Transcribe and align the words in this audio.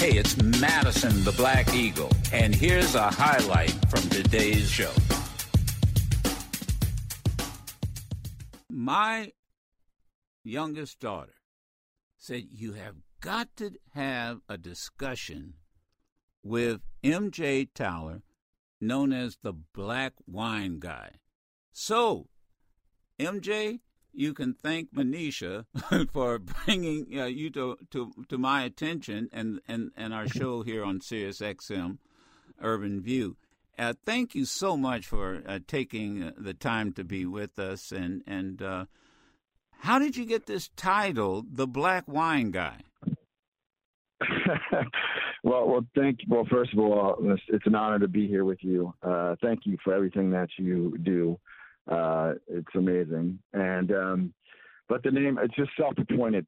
Hey, 0.00 0.16
it's 0.16 0.42
Madison 0.42 1.24
the 1.24 1.32
Black 1.32 1.74
Eagle, 1.74 2.10
and 2.32 2.54
here's 2.54 2.94
a 2.94 3.10
highlight 3.10 3.72
from 3.90 4.00
today's 4.08 4.70
show. 4.70 4.90
My 8.70 9.32
youngest 10.42 11.00
daughter 11.00 11.34
said, 12.16 12.44
You 12.50 12.72
have 12.72 12.94
got 13.20 13.54
to 13.56 13.72
have 13.92 14.40
a 14.48 14.56
discussion 14.56 15.52
with 16.42 16.80
MJ 17.04 17.68
Towler, 17.74 18.22
known 18.80 19.12
as 19.12 19.36
the 19.42 19.52
Black 19.52 20.14
Wine 20.26 20.78
Guy. 20.78 21.16
So, 21.72 22.28
MJ, 23.18 23.80
you 24.12 24.34
can 24.34 24.54
thank 24.54 24.92
Manisha 24.94 25.64
for 26.12 26.38
bringing 26.38 27.06
uh, 27.18 27.26
you 27.26 27.50
to, 27.50 27.76
to, 27.90 28.12
to 28.28 28.38
my 28.38 28.64
attention 28.64 29.28
and, 29.32 29.60
and, 29.68 29.90
and 29.96 30.12
our 30.12 30.28
show 30.28 30.62
here 30.62 30.84
on 30.84 31.00
Sirius 31.00 31.40
XM 31.40 31.98
Urban 32.60 33.00
View. 33.00 33.36
Uh, 33.78 33.94
thank 34.04 34.34
you 34.34 34.44
so 34.44 34.76
much 34.76 35.06
for 35.06 35.42
uh, 35.46 35.58
taking 35.66 36.22
uh, 36.22 36.32
the 36.36 36.52
time 36.52 36.92
to 36.92 37.04
be 37.04 37.24
with 37.24 37.58
us. 37.58 37.92
And, 37.92 38.22
and 38.26 38.60
uh, 38.60 38.84
how 39.78 39.98
did 39.98 40.16
you 40.16 40.26
get 40.26 40.46
this 40.46 40.68
title, 40.76 41.44
The 41.50 41.66
Black 41.66 42.06
Wine 42.06 42.50
Guy? 42.50 42.76
well, 45.42 45.66
well, 45.66 45.86
thank 45.96 46.18
you. 46.20 46.26
Well, 46.28 46.46
first 46.50 46.74
of 46.74 46.78
all, 46.78 47.16
it's, 47.22 47.42
it's 47.48 47.66
an 47.66 47.74
honor 47.74 47.98
to 48.00 48.08
be 48.08 48.26
here 48.26 48.44
with 48.44 48.62
you. 48.62 48.92
Uh, 49.02 49.36
thank 49.42 49.60
you 49.64 49.78
for 49.82 49.94
everything 49.94 50.30
that 50.32 50.50
you 50.58 50.98
do. 51.02 51.38
Uh, 51.90 52.34
it's 52.48 52.74
amazing. 52.74 53.38
And 53.52 53.92
um, 53.92 54.34
but 54.88 55.02
the 55.02 55.10
name 55.10 55.38
it's 55.42 55.54
just 55.54 55.70
self-appointed. 55.76 56.46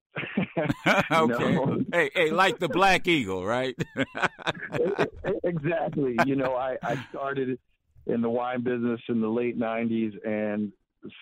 okay. 1.10 1.84
Hey, 1.92 2.10
hey, 2.14 2.30
like 2.30 2.58
the 2.58 2.68
Black 2.68 3.06
Eagle, 3.08 3.44
right? 3.44 3.74
exactly. 5.44 6.16
You 6.26 6.36
know, 6.36 6.54
I, 6.54 6.76
I 6.82 7.04
started 7.10 7.58
in 8.06 8.20
the 8.20 8.30
wine 8.30 8.62
business 8.62 9.00
in 9.08 9.20
the 9.20 9.28
late 9.28 9.58
'90s, 9.58 10.12
and 10.26 10.72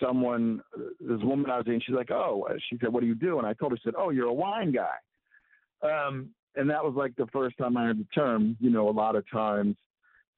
someone, 0.03 0.61
this 1.01 1.21
woman 1.23 1.51
I 1.51 1.59
was 1.59 1.67
in, 1.67 1.81
she's 1.85 1.95
like, 1.95 2.11
"Oh," 2.11 2.47
she 2.69 2.79
said, 2.81 2.93
"What 2.93 3.01
do 3.01 3.07
you 3.07 3.15
do?" 3.15 3.39
And 3.39 3.47
I 3.47 3.55
told 3.55 3.73
her, 3.73 3.79
"said, 3.83 3.95
oh, 3.97 4.11
you're 4.11 4.29
a 4.29 4.33
wine 4.33 4.73
guy." 4.73 4.97
Um, 5.83 6.31
and 6.57 6.69
that 6.69 6.85
was 6.85 6.95
like 6.95 7.17
the 7.17 7.27
first 7.33 7.57
time 7.57 7.77
I 7.77 7.87
heard 7.87 7.99
the 7.99 8.07
term. 8.15 8.57
You 8.61 8.71
know, 8.71 8.89
a 8.89 8.93
lot 8.93 9.17
of 9.17 9.25
times 9.31 9.77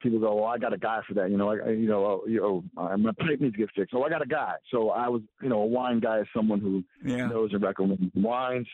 people 0.03 0.19
go, 0.19 0.34
"Well, 0.36 0.45
I 0.45 0.58
got 0.58 0.72
a 0.72 0.78
guy 0.78 1.00
for 1.06 1.14
that." 1.14 1.31
You 1.31 1.36
know, 1.36 1.50
I, 1.50 1.70
you 1.70 1.89
know, 1.89 2.05
oh, 2.05 2.22
you 2.27 2.41
know, 2.41 2.64
uh, 2.77 2.97
my 2.97 3.12
pipe 3.12 3.41
needs 3.41 3.55
to 3.55 3.58
get 3.58 3.70
fixed. 3.75 3.92
So 3.92 4.05
I 4.05 4.11
got 4.11 4.22
a 4.22 4.27
guy. 4.27 4.55
So 4.70 4.91
I 4.91 5.08
was, 5.08 5.22
you 5.42 5.48
know, 5.48 5.62
a 5.62 5.67
wine 5.67 6.00
guy 6.00 6.20
is 6.20 6.27
someone 6.34 6.61
who 6.61 6.84
yeah. 7.05 7.27
knows 7.27 7.50
and 7.53 7.62
recommends 7.62 8.03
wines, 8.14 8.67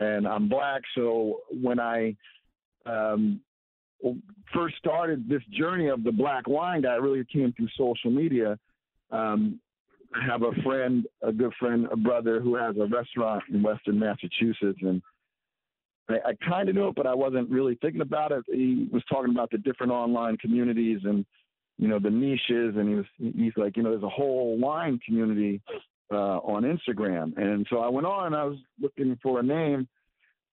and 0.00 0.26
I'm 0.26 0.48
black. 0.48 0.82
So 0.94 1.40
when 1.50 1.80
I 1.80 2.16
um, 2.86 3.40
first 4.52 4.76
started 4.76 5.28
this 5.28 5.42
journey 5.58 5.88
of 5.88 6.04
the 6.04 6.12
black 6.12 6.46
wine 6.46 6.82
guy, 6.82 6.94
it 6.94 7.02
really 7.02 7.24
came 7.32 7.52
through 7.52 7.68
social 7.76 8.10
media. 8.10 8.58
Um, 9.10 9.60
I 10.14 10.24
have 10.24 10.42
a 10.42 10.52
friend, 10.62 11.06
a 11.22 11.32
good 11.32 11.52
friend, 11.58 11.88
a 11.90 11.96
brother 11.96 12.40
who 12.40 12.54
has 12.54 12.76
a 12.76 12.86
restaurant 12.86 13.42
in 13.52 13.62
Western 13.62 13.98
Massachusetts, 13.98 14.78
and 14.82 15.02
I, 16.08 16.14
I 16.30 16.32
kind 16.48 16.68
of 16.68 16.74
knew 16.74 16.88
it, 16.88 16.94
but 16.94 17.06
I 17.06 17.14
wasn't 17.14 17.50
really 17.50 17.78
thinking 17.80 18.00
about 18.00 18.32
it. 18.32 18.44
He 18.46 18.88
was 18.92 19.02
talking 19.10 19.30
about 19.30 19.50
the 19.50 19.58
different 19.58 19.92
online 19.92 20.36
communities 20.36 21.00
and 21.04 21.24
you 21.78 21.88
know 21.88 21.98
the 21.98 22.10
niches, 22.10 22.76
and 22.76 22.88
he 22.88 22.94
was 22.94 23.04
he's 23.18 23.52
like, 23.56 23.76
you 23.76 23.82
know, 23.82 23.90
there's 23.90 24.02
a 24.02 24.08
whole 24.08 24.56
wine 24.58 25.00
community 25.04 25.60
uh, 26.12 26.38
on 26.38 26.62
Instagram, 26.62 27.36
and 27.36 27.66
so 27.68 27.78
I 27.78 27.88
went 27.88 28.06
on. 28.06 28.34
I 28.34 28.44
was 28.44 28.58
looking 28.80 29.18
for 29.22 29.40
a 29.40 29.42
name, 29.42 29.88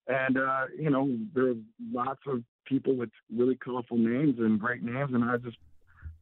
and 0.08 0.38
uh, 0.38 0.66
you 0.80 0.90
know, 0.90 1.16
there 1.36 1.50
are 1.50 1.56
lots 1.94 2.22
of 2.28 2.44
people 2.66 2.96
with 2.96 3.10
really 3.36 3.56
colorful 3.56 3.98
names 3.98 4.36
and 4.40 4.60
great 4.60 4.82
names, 4.84 5.12
and 5.14 5.24
I 5.24 5.38
just 5.38 5.58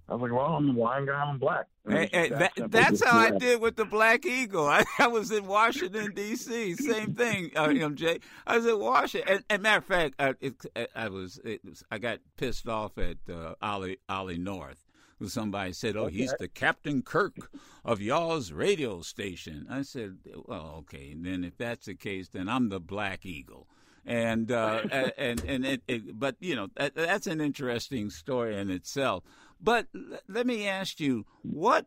I 0.09 0.13
was 0.13 0.23
like, 0.23 0.31
well, 0.31 0.55
I'm 0.55 0.69
a 0.69 0.73
wine 0.73 1.05
guy. 1.05 1.13
I'm 1.13 1.37
black. 1.37 1.67
Hey, 1.87 2.09
hey, 2.11 2.29
that, 2.29 2.51
that's 2.71 3.03
how 3.03 3.17
I 3.17 3.31
did 3.31 3.61
with 3.61 3.75
the 3.75 3.85
Black 3.85 4.25
Eagle. 4.25 4.65
I, 4.67 4.83
I 4.97 5.07
was 5.07 5.31
in 5.31 5.45
Washington 5.45 6.13
D.C. 6.15 6.75
Same 6.75 7.13
thing, 7.13 7.51
uh, 7.55 7.67
MJ. 7.67 8.19
I 8.47 8.57
was 8.57 8.65
in 8.65 8.79
Washington. 8.79 9.35
And, 9.35 9.43
and 9.49 9.61
matter 9.61 9.77
of 9.77 9.85
fact, 9.85 10.15
I, 10.17 10.33
it, 10.41 10.55
I 10.95 11.09
was, 11.09 11.39
it 11.43 11.63
was 11.63 11.83
I 11.91 11.99
got 11.99 12.19
pissed 12.37 12.67
off 12.67 12.97
at 12.97 13.17
uh, 13.31 13.53
Ollie 13.61 13.99
Ollie 14.07 14.37
North. 14.37 14.85
Who 15.19 15.27
somebody 15.27 15.73
said, 15.73 15.97
"Oh, 15.97 16.05
okay. 16.05 16.15
he's 16.15 16.33
the 16.39 16.47
Captain 16.47 17.01
Kirk 17.01 17.51
of 17.83 18.01
y'all's 18.01 18.53
radio 18.53 19.01
station." 19.01 19.67
I 19.69 19.81
said, 19.81 20.19
"Well, 20.45 20.75
okay. 20.79 21.11
And 21.11 21.25
then 21.25 21.43
if 21.43 21.57
that's 21.57 21.87
the 21.87 21.95
case, 21.95 22.29
then 22.29 22.47
I'm 22.47 22.69
the 22.69 22.79
Black 22.79 23.25
Eagle." 23.25 23.67
and 24.05 24.51
uh, 24.51 24.81
and 25.17 25.43
and 25.45 25.65
it, 25.65 25.81
it, 25.87 26.19
but 26.19 26.35
you 26.39 26.55
know 26.55 26.67
that, 26.75 26.95
that's 26.95 27.27
an 27.27 27.39
interesting 27.39 28.09
story 28.09 28.57
in 28.57 28.69
itself. 28.69 29.23
But 29.61 29.87
let 30.27 30.47
me 30.47 30.67
ask 30.67 30.99
you, 30.99 31.25
what 31.41 31.85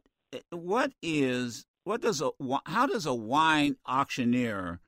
what 0.50 0.93
is 1.03 1.66
what 1.84 2.00
does 2.00 2.21
a 2.21 2.31
how 2.66 2.87
does 2.87 3.06
a 3.06 3.15
wine 3.15 3.77
auctioneer 3.87 4.81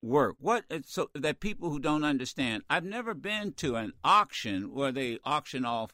work? 0.00 0.36
What 0.38 0.64
so 0.86 1.10
that 1.14 1.40
people 1.40 1.70
who 1.70 1.80
don't 1.80 2.04
understand, 2.04 2.62
I've 2.70 2.84
never 2.84 3.14
been 3.14 3.52
to 3.54 3.76
an 3.76 3.92
auction 4.04 4.72
where 4.72 4.92
they 4.92 5.18
auction 5.24 5.64
off 5.64 5.90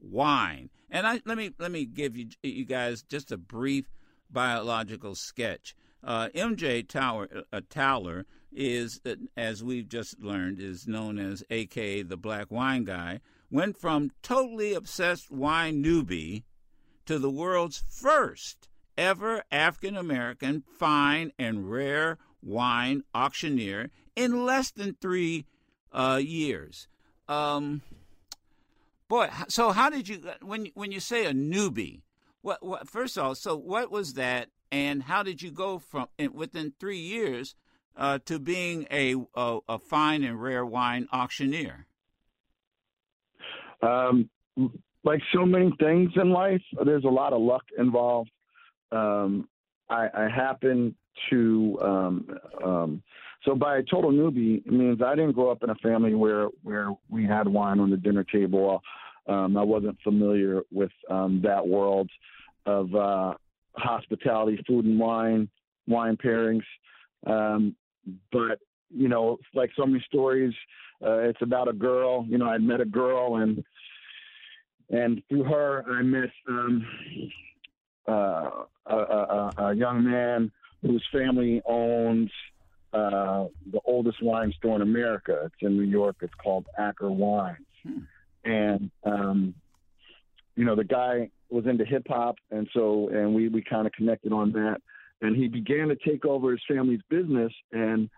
wine. 0.00 0.70
And 0.90 1.06
I 1.06 1.20
let 1.24 1.38
me 1.38 1.52
let 1.58 1.70
me 1.70 1.84
give 1.84 2.16
you 2.16 2.28
you 2.42 2.64
guys 2.64 3.02
just 3.02 3.30
a 3.30 3.38
brief 3.38 3.90
biological 4.30 5.14
sketch. 5.14 5.74
Uh, 6.02 6.28
MJ 6.34 6.86
Tower 6.86 7.28
uh, 7.52 7.60
Towler 7.68 8.24
is, 8.52 9.00
uh, 9.04 9.16
as 9.36 9.62
we've 9.62 9.88
just 9.88 10.18
learned, 10.20 10.58
is 10.58 10.88
known 10.88 11.18
as 11.18 11.44
AKA 11.50 12.02
the 12.02 12.16
Black 12.16 12.50
Wine 12.50 12.84
Guy 12.84 13.20
went 13.50 13.76
from 13.76 14.12
totally 14.22 14.74
obsessed 14.74 15.30
wine 15.30 15.82
newbie 15.82 16.44
to 17.06 17.18
the 17.18 17.30
world's 17.30 17.82
first 17.88 18.68
ever 18.96 19.42
African 19.50 19.96
American 19.96 20.62
fine 20.78 21.32
and 21.38 21.70
rare 21.70 22.18
wine 22.42 23.02
auctioneer 23.14 23.90
in 24.14 24.44
less 24.44 24.70
than 24.70 24.96
three 25.00 25.46
uh, 25.92 26.20
years. 26.22 26.88
Um, 27.28 27.82
boy, 29.08 29.30
so 29.48 29.70
how 29.70 29.90
did 29.90 30.08
you 30.08 30.22
when 30.42 30.66
when 30.74 30.92
you 30.92 31.00
say 31.00 31.26
a 31.26 31.32
newbie? 31.32 32.02
What, 32.42 32.64
what 32.64 32.88
first 32.88 33.16
of 33.18 33.24
all, 33.24 33.34
so 33.34 33.56
what 33.56 33.90
was 33.90 34.14
that, 34.14 34.48
and 34.72 35.02
how 35.02 35.22
did 35.22 35.42
you 35.42 35.50
go 35.50 35.78
from 35.78 36.08
within 36.32 36.72
three 36.78 36.98
years 36.98 37.54
uh, 37.96 38.18
to 38.24 38.38
being 38.38 38.86
a, 38.90 39.14
a 39.34 39.58
a 39.68 39.78
fine 39.78 40.22
and 40.22 40.40
rare 40.40 40.64
wine 40.64 41.08
auctioneer? 41.12 41.86
Um, 43.82 44.28
like 45.04 45.20
so 45.32 45.46
many 45.46 45.72
things 45.78 46.10
in 46.16 46.30
life, 46.30 46.62
there's 46.84 47.04
a 47.04 47.08
lot 47.08 47.32
of 47.32 47.40
luck 47.40 47.64
involved. 47.78 48.30
Um, 48.92 49.48
I, 49.88 50.08
I 50.14 50.28
happen 50.28 50.94
to 51.30 51.78
um, 51.82 52.38
um, 52.64 53.02
so 53.44 53.54
by 53.54 53.78
a 53.78 53.82
total 53.82 54.12
newbie 54.12 54.64
means 54.66 55.00
I 55.02 55.14
didn't 55.14 55.32
grow 55.32 55.50
up 55.50 55.62
in 55.62 55.70
a 55.70 55.74
family 55.76 56.14
where 56.14 56.48
where 56.62 56.90
we 57.08 57.24
had 57.24 57.48
wine 57.48 57.80
on 57.80 57.90
the 57.90 57.96
dinner 57.96 58.24
table. 58.24 58.82
Um, 59.26 59.56
I 59.56 59.62
wasn't 59.62 59.98
familiar 60.02 60.62
with 60.70 60.90
um, 61.08 61.40
that 61.42 61.66
world 61.66 62.10
of 62.66 62.94
uh, 62.94 63.34
hospitality, 63.76 64.62
food 64.66 64.84
and 64.84 64.98
wine, 64.98 65.48
wine 65.86 66.16
pairings. 66.16 66.64
Um, 67.26 67.74
but 68.32 68.58
you 68.94 69.08
know, 69.08 69.38
like 69.54 69.70
so 69.76 69.86
many 69.86 70.04
stories, 70.06 70.52
uh, 71.04 71.18
it's 71.20 71.40
about 71.40 71.68
a 71.68 71.72
girl. 71.72 72.26
You 72.28 72.38
know, 72.38 72.46
I 72.46 72.58
met 72.58 72.80
a 72.80 72.86
girl 72.86 73.36
and 73.36 73.64
and 74.90 75.22
through 75.28 75.44
her 75.44 75.84
I 75.88 76.02
met 76.02 76.30
um, 76.48 76.86
uh, 78.08 78.50
a, 78.86 78.96
a, 78.96 79.52
a, 79.58 79.74
young 79.74 80.04
man 80.04 80.50
whose 80.82 81.04
family 81.12 81.62
owns 81.66 82.30
uh, 82.92 83.46
the 83.70 83.80
oldest 83.84 84.22
wine 84.22 84.52
store 84.58 84.76
in 84.76 84.82
America. 84.82 85.42
It's 85.44 85.54
in 85.60 85.76
New 85.76 85.84
York. 85.84 86.16
It's 86.22 86.34
called 86.42 86.66
Acker 86.76 87.10
Wines, 87.10 87.58
hmm. 87.84 88.00
and 88.44 88.90
um, 89.04 89.54
you 90.56 90.64
know 90.64 90.74
the 90.74 90.84
guy 90.84 91.30
was 91.50 91.66
into 91.66 91.84
hip 91.84 92.06
hop, 92.08 92.36
and 92.50 92.68
so 92.74 93.08
and 93.12 93.34
we 93.34 93.48
we 93.48 93.62
kind 93.62 93.86
of 93.86 93.92
connected 93.92 94.32
on 94.32 94.52
that. 94.52 94.78
And 95.22 95.36
he 95.36 95.48
began 95.48 95.88
to 95.88 95.96
take 95.96 96.24
over 96.24 96.50
his 96.50 96.62
family's 96.66 97.02
business, 97.10 97.52
and 97.72 98.08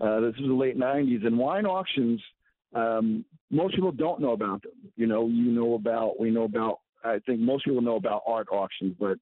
uh, 0.00 0.20
this 0.20 0.36
was 0.38 0.48
the 0.48 0.54
late 0.54 0.78
'90s. 0.78 1.26
And 1.26 1.36
wine 1.36 1.66
auctions 1.66 2.20
um, 2.74 3.24
most 3.50 3.74
people 3.74 3.92
don't 3.92 4.20
know 4.20 4.32
about 4.32 4.62
them. 4.62 4.72
You 4.96 5.06
know, 5.06 5.26
you 5.28 5.52
know 5.52 5.74
about, 5.74 6.18
we 6.18 6.30
know 6.30 6.44
about, 6.44 6.80
I 7.04 7.18
think 7.26 7.40
most 7.40 7.64
people 7.64 7.82
know 7.82 7.96
about 7.96 8.22
art 8.26 8.48
auctions, 8.50 8.94
but, 8.98 9.18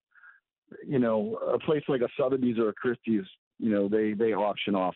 you 0.87 0.99
know, 0.99 1.39
a 1.53 1.59
place 1.59 1.83
like 1.89 2.01
a 2.01 2.09
Sotheby's 2.17 2.59
or 2.59 2.69
a 2.71 2.73
Christie's, 2.73 3.25
you 3.59 3.71
know, 3.71 3.89
they, 3.89 4.13
they 4.13 4.33
auction 4.33 4.75
off 4.75 4.95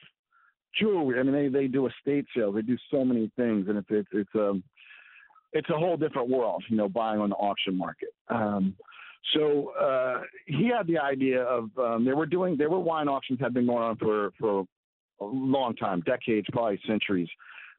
jewelry. 0.78 1.18
I 1.18 1.22
mean, 1.22 1.34
they, 1.34 1.48
they 1.48 1.66
do 1.66 1.86
estate 1.86 2.26
sales. 2.34 2.54
They 2.54 2.62
do 2.62 2.78
so 2.90 3.04
many 3.04 3.30
things. 3.36 3.68
And 3.68 3.78
it's, 3.78 3.88
it's, 3.90 4.08
it's, 4.12 4.30
um, 4.34 4.62
it's 5.52 5.68
a 5.70 5.76
whole 5.76 5.96
different 5.96 6.28
world, 6.28 6.62
you 6.68 6.76
know, 6.76 6.88
buying 6.88 7.20
on 7.20 7.30
the 7.30 7.36
auction 7.36 7.76
market. 7.76 8.08
Um, 8.28 8.74
so 9.34 9.72
uh, 9.80 10.22
he 10.46 10.68
had 10.68 10.86
the 10.86 10.98
idea 10.98 11.42
of 11.42 11.70
um, 11.78 12.04
they 12.04 12.12
were 12.12 12.26
doing 12.26 12.56
they 12.56 12.66
were 12.66 12.78
wine 12.78 13.08
auctions 13.08 13.40
had 13.40 13.54
been 13.54 13.66
going 13.66 13.82
on 13.82 13.96
for 13.96 14.30
for 14.38 14.64
a 15.20 15.24
long 15.24 15.74
time, 15.74 16.02
decades, 16.06 16.46
probably 16.52 16.78
centuries 16.86 17.28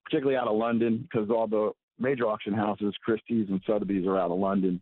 particularly 0.07 0.38
out 0.38 0.48
of 0.48 0.56
London, 0.56 1.07
because 1.09 1.30
all 1.30 1.48
the 1.48 1.71
major 2.00 2.25
auction 2.27 2.54
houses, 2.54 2.94
Christie's 3.04 3.50
and 3.50 3.62
Sotheby's, 3.68 4.06
are 4.07 4.18
out 4.18 4.31
of 4.31 4.39
London. 4.39 4.81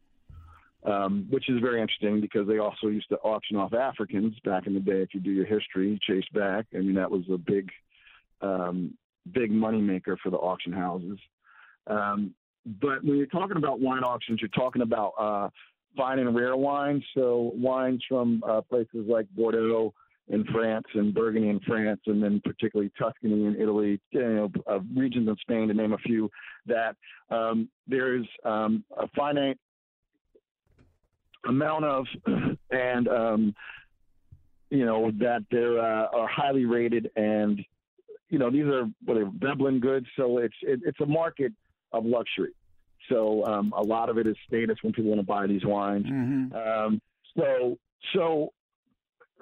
Um, 0.83 1.25
which 1.31 1.49
is 1.49 1.59
very 1.61 1.81
interesting 1.81 2.21
because 2.21 2.47
they 2.47 2.59
also 2.59 2.89
used 2.89 3.09
to 3.09 3.15
auction 3.17 3.57
off 3.57 3.73
Africans 3.73 4.35
back 4.45 4.67
in 4.67 4.75
the 4.75 4.79
day. 4.79 5.01
If 5.01 5.15
you 5.15 5.19
do 5.19 5.31
your 5.31 5.45
history, 5.45 5.99
chase 6.07 6.25
back. 6.31 6.67
I 6.75 6.77
mean, 6.77 6.93
that 6.93 7.09
was 7.09 7.23
a 7.33 7.39
big, 7.39 7.71
um, 8.41 8.93
big 9.31 9.51
moneymaker 9.51 10.15
for 10.21 10.29
the 10.29 10.37
auction 10.37 10.71
houses. 10.71 11.17
Um, 11.87 12.35
but 12.65 13.03
when 13.03 13.17
you're 13.17 13.25
talking 13.25 13.57
about 13.57 13.79
wine 13.79 14.03
auctions, 14.03 14.39
you're 14.41 14.49
talking 14.49 14.83
about 14.83 15.13
uh, 15.17 15.49
fine 15.97 16.19
and 16.19 16.35
rare 16.35 16.55
wines. 16.55 17.03
So 17.15 17.51
wines 17.55 18.03
from 18.07 18.43
uh, 18.47 18.61
places 18.61 19.07
like 19.07 19.25
Bordeaux 19.35 19.91
in 20.27 20.43
France 20.45 20.85
and 20.93 21.13
Burgundy 21.13 21.49
in 21.49 21.59
France, 21.61 22.01
and 22.07 22.21
then 22.21 22.41
particularly 22.43 22.91
Tuscany 22.97 23.45
in 23.45 23.55
Italy, 23.59 24.01
you 24.11 24.21
know, 24.21 24.51
uh, 24.67 24.79
regions 24.95 25.29
of 25.29 25.37
Spain 25.41 25.67
to 25.67 25.73
name 25.73 25.93
a 25.93 25.97
few. 25.99 26.29
That 26.65 26.95
um, 27.29 27.69
there's 27.87 28.25
um, 28.43 28.83
a 28.97 29.07
finite 29.15 29.59
amount 31.47 31.85
of, 31.85 32.05
and 32.71 33.07
um, 33.07 33.55
you 34.69 34.85
know 34.85 35.11
that 35.19 35.43
there 35.51 35.79
are 35.79 36.05
uh, 36.05 36.17
are 36.17 36.27
highly 36.27 36.65
rated, 36.65 37.11
and 37.15 37.63
you 38.29 38.39
know 38.39 38.49
these 38.49 38.65
are 38.65 38.85
what 39.05 39.17
are 39.17 39.29
Veblen 39.37 39.79
goods, 39.79 40.07
so 40.17 40.39
it's 40.39 40.55
it, 40.63 40.79
it's 40.85 40.99
a 41.01 41.05
market 41.05 41.53
of 41.91 42.03
luxury. 42.05 42.53
So 43.09 43.45
um, 43.45 43.71
a 43.77 43.83
lot 43.83 44.09
of 44.09 44.17
it 44.17 44.25
is 44.25 44.35
status 44.47 44.77
when 44.81 44.91
people 44.91 45.11
want 45.11 45.21
to 45.21 45.27
buy 45.27 45.45
these 45.45 45.63
wines. 45.63 46.07
Mm-hmm. 46.07 46.55
Um, 46.55 47.01
so 47.37 47.77
so 48.13 48.53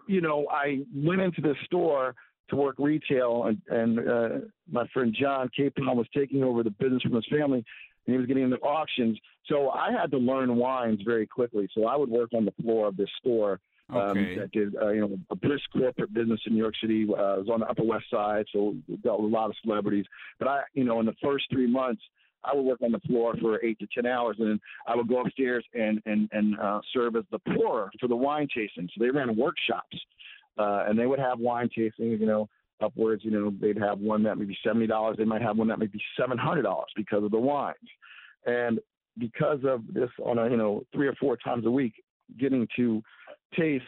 you 0.08 0.22
know 0.22 0.48
I 0.52 0.80
went 0.96 1.22
into 1.22 1.42
this 1.42 1.58
store 1.66 2.16
to 2.50 2.56
work 2.56 2.76
retail, 2.78 3.46
and, 3.46 3.62
and 3.70 4.10
uh, 4.10 4.30
my 4.72 4.86
friend 4.94 5.16
John 5.20 5.50
Kapon 5.58 5.96
was 5.96 6.08
taking 6.16 6.44
over 6.44 6.64
the 6.64 6.72
business 6.72 7.02
from 7.02 7.14
his 7.14 7.26
family, 7.32 7.64
and 8.06 8.14
he 8.14 8.18
was 8.18 8.28
getting 8.28 8.44
into 8.44 8.58
auctions. 8.58 9.18
So 9.48 9.70
I 9.70 9.92
had 9.92 10.12
to 10.12 10.18
learn 10.18 10.56
wines 10.56 11.00
very 11.06 11.26
quickly. 11.26 11.68
So 11.74 11.86
I 11.86 11.96
would 11.96 12.10
work 12.10 12.30
on 12.34 12.46
the 12.46 12.54
floor 12.62 12.88
of 12.88 12.98
this 12.98 13.10
store. 13.20 13.60
Um, 13.90 14.00
Okay. 14.00 14.38
that 14.38 14.52
did 14.52 14.76
uh, 14.82 14.90
you 14.90 15.02
know 15.02 15.18
a 15.30 15.36
brisk 15.36 15.66
corporate 15.74 16.14
business 16.14 16.40
in 16.46 16.54
New 16.54 16.60
York 16.60 16.76
City. 16.82 17.06
Uh, 17.10 17.22
I 17.22 17.38
was 17.38 17.50
on 17.52 17.60
the 17.60 17.68
Upper 17.68 17.84
West 17.84 18.06
Side, 18.10 18.46
so 18.54 18.76
dealt 19.04 19.22
with 19.22 19.32
a 19.32 19.36
lot 19.36 19.50
of 19.50 19.56
celebrities. 19.62 20.06
But 20.40 20.48
I, 20.48 20.62
you 20.74 20.86
know, 20.86 21.00
in 21.02 21.06
the 21.06 21.16
first 21.22 21.46
three 21.52 21.68
months, 21.68 22.02
I 22.44 22.56
would 22.56 22.64
work 22.64 22.82
on 22.82 22.92
the 22.92 23.00
floor 23.00 23.36
for 23.40 23.64
eight 23.64 23.80
to 23.80 23.88
ten 23.94 24.06
hours, 24.06 24.38
and 24.40 24.50
then 24.50 24.60
I 24.88 24.96
would 24.96 25.08
go 25.08 25.22
upstairs 25.22 25.66
and 25.74 26.02
and 26.06 26.30
and 26.32 26.60
uh, 26.60 26.82
serve 26.94 27.16
as 27.16 27.24
the 27.32 27.40
pourer 27.40 27.92
for 28.00 28.08
the 28.08 28.16
wine 28.16 28.48
tasting. 28.54 28.90
So 28.94 29.04
they 29.04 29.10
ran 29.10 29.36
workshops, 29.36 29.98
uh, 30.58 30.86
and 30.88 30.98
they 30.98 31.06
would 31.06 31.20
have 31.20 31.40
wine 31.40 31.70
tastings. 31.76 32.20
You 32.20 32.26
know, 32.26 32.50
upwards. 32.82 33.24
You 33.24 33.32
know, 33.32 33.54
they'd 33.60 33.78
have 33.78 34.00
one 34.00 34.24
that 34.24 34.38
may 34.38 34.46
be 34.46 34.58
seventy 34.66 34.88
dollars. 34.88 35.18
They 35.18 35.26
might 35.26 35.42
have 35.42 35.58
one 35.58 35.68
that 35.70 35.80
may 35.80 35.88
be 35.88 36.02
seven 36.20 36.38
hundred 36.38 36.64
dollars 36.64 36.90
because 36.96 37.24
of 37.24 37.32
the 37.32 37.40
wines, 37.40 37.78
and 38.46 38.80
because 39.18 39.60
of 39.64 39.82
this 39.92 40.10
on 40.24 40.38
a 40.38 40.50
you 40.50 40.58
know 40.58 40.84
three 40.94 41.08
or 41.08 41.16
four 41.16 41.38
times 41.38 41.66
a 41.66 41.72
week, 41.72 41.94
getting 42.40 42.68
to 42.76 43.02
taste 43.58 43.86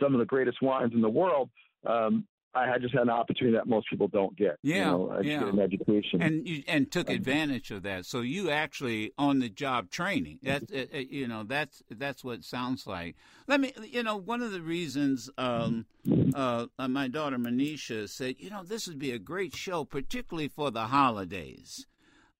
some 0.00 0.14
of 0.14 0.18
the 0.18 0.26
greatest 0.26 0.62
wines 0.62 0.92
in 0.94 1.00
the 1.00 1.08
world. 1.08 1.50
Um, 1.86 2.26
I 2.54 2.66
had 2.66 2.80
just 2.80 2.94
had 2.94 3.02
an 3.02 3.10
opportunity 3.10 3.56
that 3.56 3.66
most 3.66 3.88
people 3.90 4.08
don't 4.08 4.36
get. 4.36 4.58
Yeah, 4.62 4.76
you 4.76 4.84
know, 4.84 5.10
I 5.10 5.20
yeah. 5.20 5.38
get 5.40 5.48
an 5.48 5.60
education. 5.60 6.22
and 6.22 6.48
you 6.48 6.62
and 6.66 6.90
took 6.90 7.10
advantage 7.10 7.70
of 7.70 7.82
that. 7.82 8.06
So 8.06 8.20
you 8.20 8.50
actually 8.50 9.12
on 9.18 9.38
the 9.40 9.48
job 9.48 9.90
training. 9.90 10.38
That's 10.42 10.72
uh, 10.72 10.86
you 10.92 11.28
know 11.28 11.44
that's 11.44 11.82
that's 11.90 12.24
what 12.24 12.38
it 12.38 12.44
sounds 12.44 12.86
like. 12.86 13.16
Let 13.46 13.60
me 13.60 13.72
you 13.84 14.02
know 14.02 14.16
one 14.16 14.42
of 14.42 14.52
the 14.52 14.62
reasons 14.62 15.30
um, 15.36 15.86
uh, 16.34 16.66
uh, 16.78 16.88
my 16.88 17.08
daughter 17.08 17.36
Manisha 17.36 18.08
said 18.08 18.36
you 18.38 18.50
know 18.50 18.62
this 18.64 18.86
would 18.88 18.98
be 18.98 19.12
a 19.12 19.18
great 19.18 19.54
show, 19.54 19.84
particularly 19.84 20.48
for 20.48 20.70
the 20.70 20.86
holidays. 20.86 21.86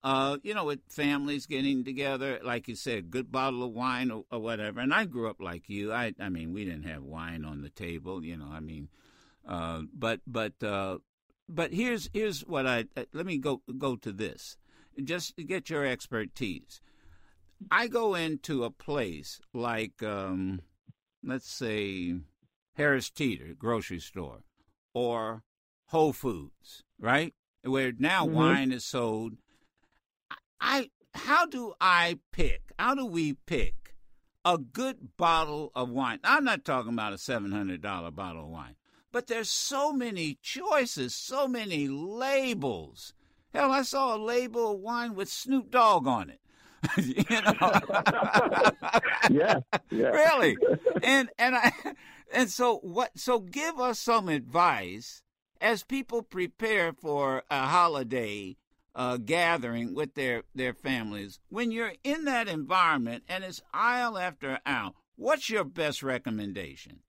Uh, 0.01 0.37
you 0.43 0.53
know, 0.53 0.63
with 0.63 0.79
families 0.87 1.45
getting 1.45 1.83
together, 1.83 2.39
like 2.41 2.69
you 2.69 2.75
said, 2.75 2.97
a 2.99 3.01
good 3.01 3.29
bottle 3.33 3.63
of 3.63 3.73
wine 3.73 4.09
or, 4.09 4.23
or 4.31 4.39
whatever. 4.39 4.79
And 4.79 4.93
I 4.93 5.03
grew 5.03 5.29
up 5.29 5.41
like 5.41 5.67
you. 5.67 5.91
I, 5.91 6.13
I 6.17 6.29
mean, 6.29 6.53
we 6.53 6.63
didn't 6.63 6.83
have 6.85 7.03
wine 7.03 7.43
on 7.43 7.63
the 7.63 7.69
table. 7.69 8.23
You 8.23 8.37
know, 8.37 8.47
I 8.49 8.61
mean, 8.61 8.87
uh, 9.47 9.81
but 9.93 10.21
but 10.27 10.61
uh, 10.63 10.97
but 11.47 11.73
here's 11.73 12.09
here's 12.13 12.41
what 12.41 12.65
I 12.67 12.85
uh, 12.95 13.05
let 13.13 13.25
me 13.25 13.37
go 13.37 13.61
go 13.77 13.95
to 13.97 14.11
this 14.11 14.57
just 15.03 15.35
to 15.37 15.43
get 15.43 15.69
your 15.69 15.85
expertise. 15.85 16.81
I 17.71 17.87
go 17.87 18.15
into 18.15 18.63
a 18.63 18.69
place 18.71 19.39
like 19.53 20.01
um, 20.03 20.61
let's 21.23 21.49
say 21.51 22.15
Harris 22.75 23.09
Teeter 23.09 23.53
grocery 23.57 23.99
store 23.99 24.43
or 24.93 25.43
Whole 25.87 26.13
Foods, 26.13 26.83
right? 26.99 27.33
Where 27.63 27.91
now 27.97 28.25
Mhm. 28.25 28.33
wine 28.33 28.71
is 28.71 28.85
sold. 28.85 29.33
I 30.61 30.89
how 31.13 31.45
do 31.45 31.73
I 31.81 32.19
pick? 32.31 32.71
How 32.77 32.95
do 32.95 33.05
we 33.05 33.33
pick 33.33 33.95
a 34.45 34.57
good 34.57 35.17
bottle 35.17 35.71
of 35.75 35.89
wine? 35.89 36.19
I'm 36.23 36.43
not 36.45 36.63
talking 36.63 36.93
about 36.93 37.13
a 37.13 37.17
seven 37.17 37.51
hundred 37.51 37.81
dollar 37.81 38.11
bottle 38.11 38.43
of 38.43 38.49
wine, 38.49 38.75
but 39.11 39.27
there's 39.27 39.49
so 39.49 39.91
many 39.91 40.37
choices, 40.41 41.15
so 41.15 41.47
many 41.47 41.87
labels. 41.87 43.13
Hell, 43.53 43.71
I 43.71 43.81
saw 43.81 44.15
a 44.15 44.17
label 44.17 44.73
of 44.73 44.79
wine 44.79 45.15
with 45.15 45.29
Snoop 45.29 45.71
Dogg 45.71 46.07
on 46.07 46.29
it. 46.29 46.39
you 46.97 47.41
know, 47.41 47.71
yeah, 49.29 49.59
yeah. 49.91 50.07
really, 50.07 50.55
and 51.03 51.29
and 51.37 51.55
I 51.55 51.73
and 52.31 52.49
so 52.49 52.77
what? 52.77 53.11
So 53.17 53.39
give 53.39 53.79
us 53.79 53.99
some 53.99 54.29
advice 54.29 55.21
as 55.59 55.83
people 55.83 56.21
prepare 56.23 56.93
for 56.93 57.43
a 57.49 57.65
holiday 57.65 58.55
uh, 58.95 59.17
gathering 59.17 59.93
with 59.93 60.15
their 60.15 60.43
their 60.55 60.73
families. 60.73 61.39
When 61.49 61.71
you're 61.71 61.93
in 62.03 62.25
that 62.25 62.47
environment 62.47 63.23
and 63.27 63.43
it's 63.43 63.61
aisle 63.73 64.17
after 64.17 64.59
aisle, 64.65 64.95
what's 65.15 65.49
your 65.49 65.63
best 65.63 66.01
recommendation? 66.01 66.99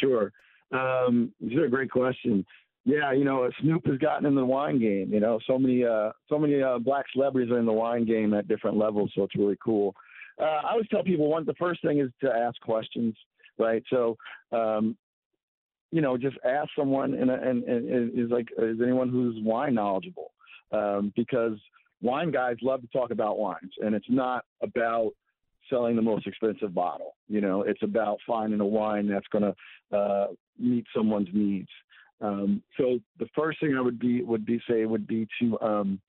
Sure. 0.00 0.32
Um, 0.72 1.32
these 1.40 1.58
are 1.58 1.64
a 1.64 1.70
great 1.70 1.90
question. 1.90 2.44
Yeah, 2.84 3.12
you 3.12 3.24
know, 3.24 3.48
Snoop 3.60 3.86
has 3.86 3.98
gotten 3.98 4.26
in 4.26 4.34
the 4.34 4.44
wine 4.44 4.80
game. 4.80 5.12
You 5.12 5.20
know, 5.20 5.38
so 5.46 5.58
many, 5.58 5.84
uh, 5.84 6.10
so 6.28 6.38
many 6.38 6.60
uh, 6.62 6.78
black 6.78 7.04
celebrities 7.12 7.50
are 7.52 7.58
in 7.58 7.66
the 7.66 7.72
wine 7.72 8.04
game 8.04 8.34
at 8.34 8.48
different 8.48 8.76
levels, 8.76 9.12
so 9.14 9.22
it's 9.22 9.36
really 9.36 9.58
cool. 9.62 9.94
Uh, 10.40 10.44
I 10.64 10.72
always 10.72 10.88
tell 10.88 11.04
people 11.04 11.28
one, 11.28 11.44
the 11.44 11.54
first 11.54 11.82
thing 11.82 12.00
is 12.00 12.10
to 12.22 12.32
ask 12.32 12.60
questions, 12.60 13.14
right? 13.58 13.82
So, 13.90 14.16
um, 14.50 14.96
you 15.92 16.00
know, 16.00 16.16
just 16.16 16.36
ask 16.44 16.70
someone, 16.76 17.14
and, 17.14 17.30
and, 17.30 17.62
and 17.64 18.18
is 18.18 18.30
like, 18.30 18.48
is 18.58 18.78
anyone 18.82 19.10
who's 19.10 19.36
wine 19.44 19.74
knowledgeable? 19.74 20.32
Um, 20.72 21.12
because 21.14 21.58
wine 22.00 22.30
guys 22.32 22.56
love 22.62 22.80
to 22.80 22.88
talk 22.88 23.10
about 23.10 23.38
wines, 23.38 23.72
and 23.80 23.94
it's 23.94 24.06
not 24.08 24.44
about 24.62 25.12
selling 25.72 25.96
the 25.96 26.02
most 26.02 26.26
expensive 26.26 26.74
bottle. 26.74 27.14
You 27.28 27.40
know, 27.40 27.62
it's 27.62 27.82
about 27.82 28.18
finding 28.26 28.60
a 28.60 28.66
wine 28.66 29.08
that's 29.08 29.26
going 29.28 29.52
to 29.52 29.96
uh, 29.96 30.26
meet 30.58 30.84
someone's 30.94 31.28
needs. 31.32 31.68
Um, 32.20 32.62
so 32.78 32.98
the 33.18 33.26
first 33.34 33.58
thing 33.60 33.74
I 33.76 33.80
would 33.80 33.98
be 33.98 34.22
would 34.22 34.46
be 34.46 34.60
say 34.68 34.84
would 34.84 35.06
be 35.06 35.26
to 35.40 35.60
um, 35.60 36.00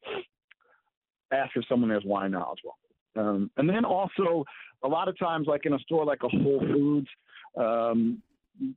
ask 1.32 1.52
if 1.56 1.64
someone 1.68 1.90
has 1.90 2.04
wine 2.06 2.32
knowledgeable, 2.32 2.78
um, 3.16 3.50
and 3.58 3.68
then 3.68 3.84
also 3.84 4.46
a 4.84 4.88
lot 4.88 5.08
of 5.08 5.18
times, 5.18 5.48
like 5.48 5.66
in 5.66 5.74
a 5.74 5.80
store 5.80 6.06
like 6.06 6.22
a 6.24 6.30
Whole 6.30 6.60
Foods, 6.60 7.08
um, 7.58 8.22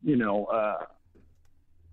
you 0.03 0.17
know. 0.17 0.47
Uh, 0.47 0.85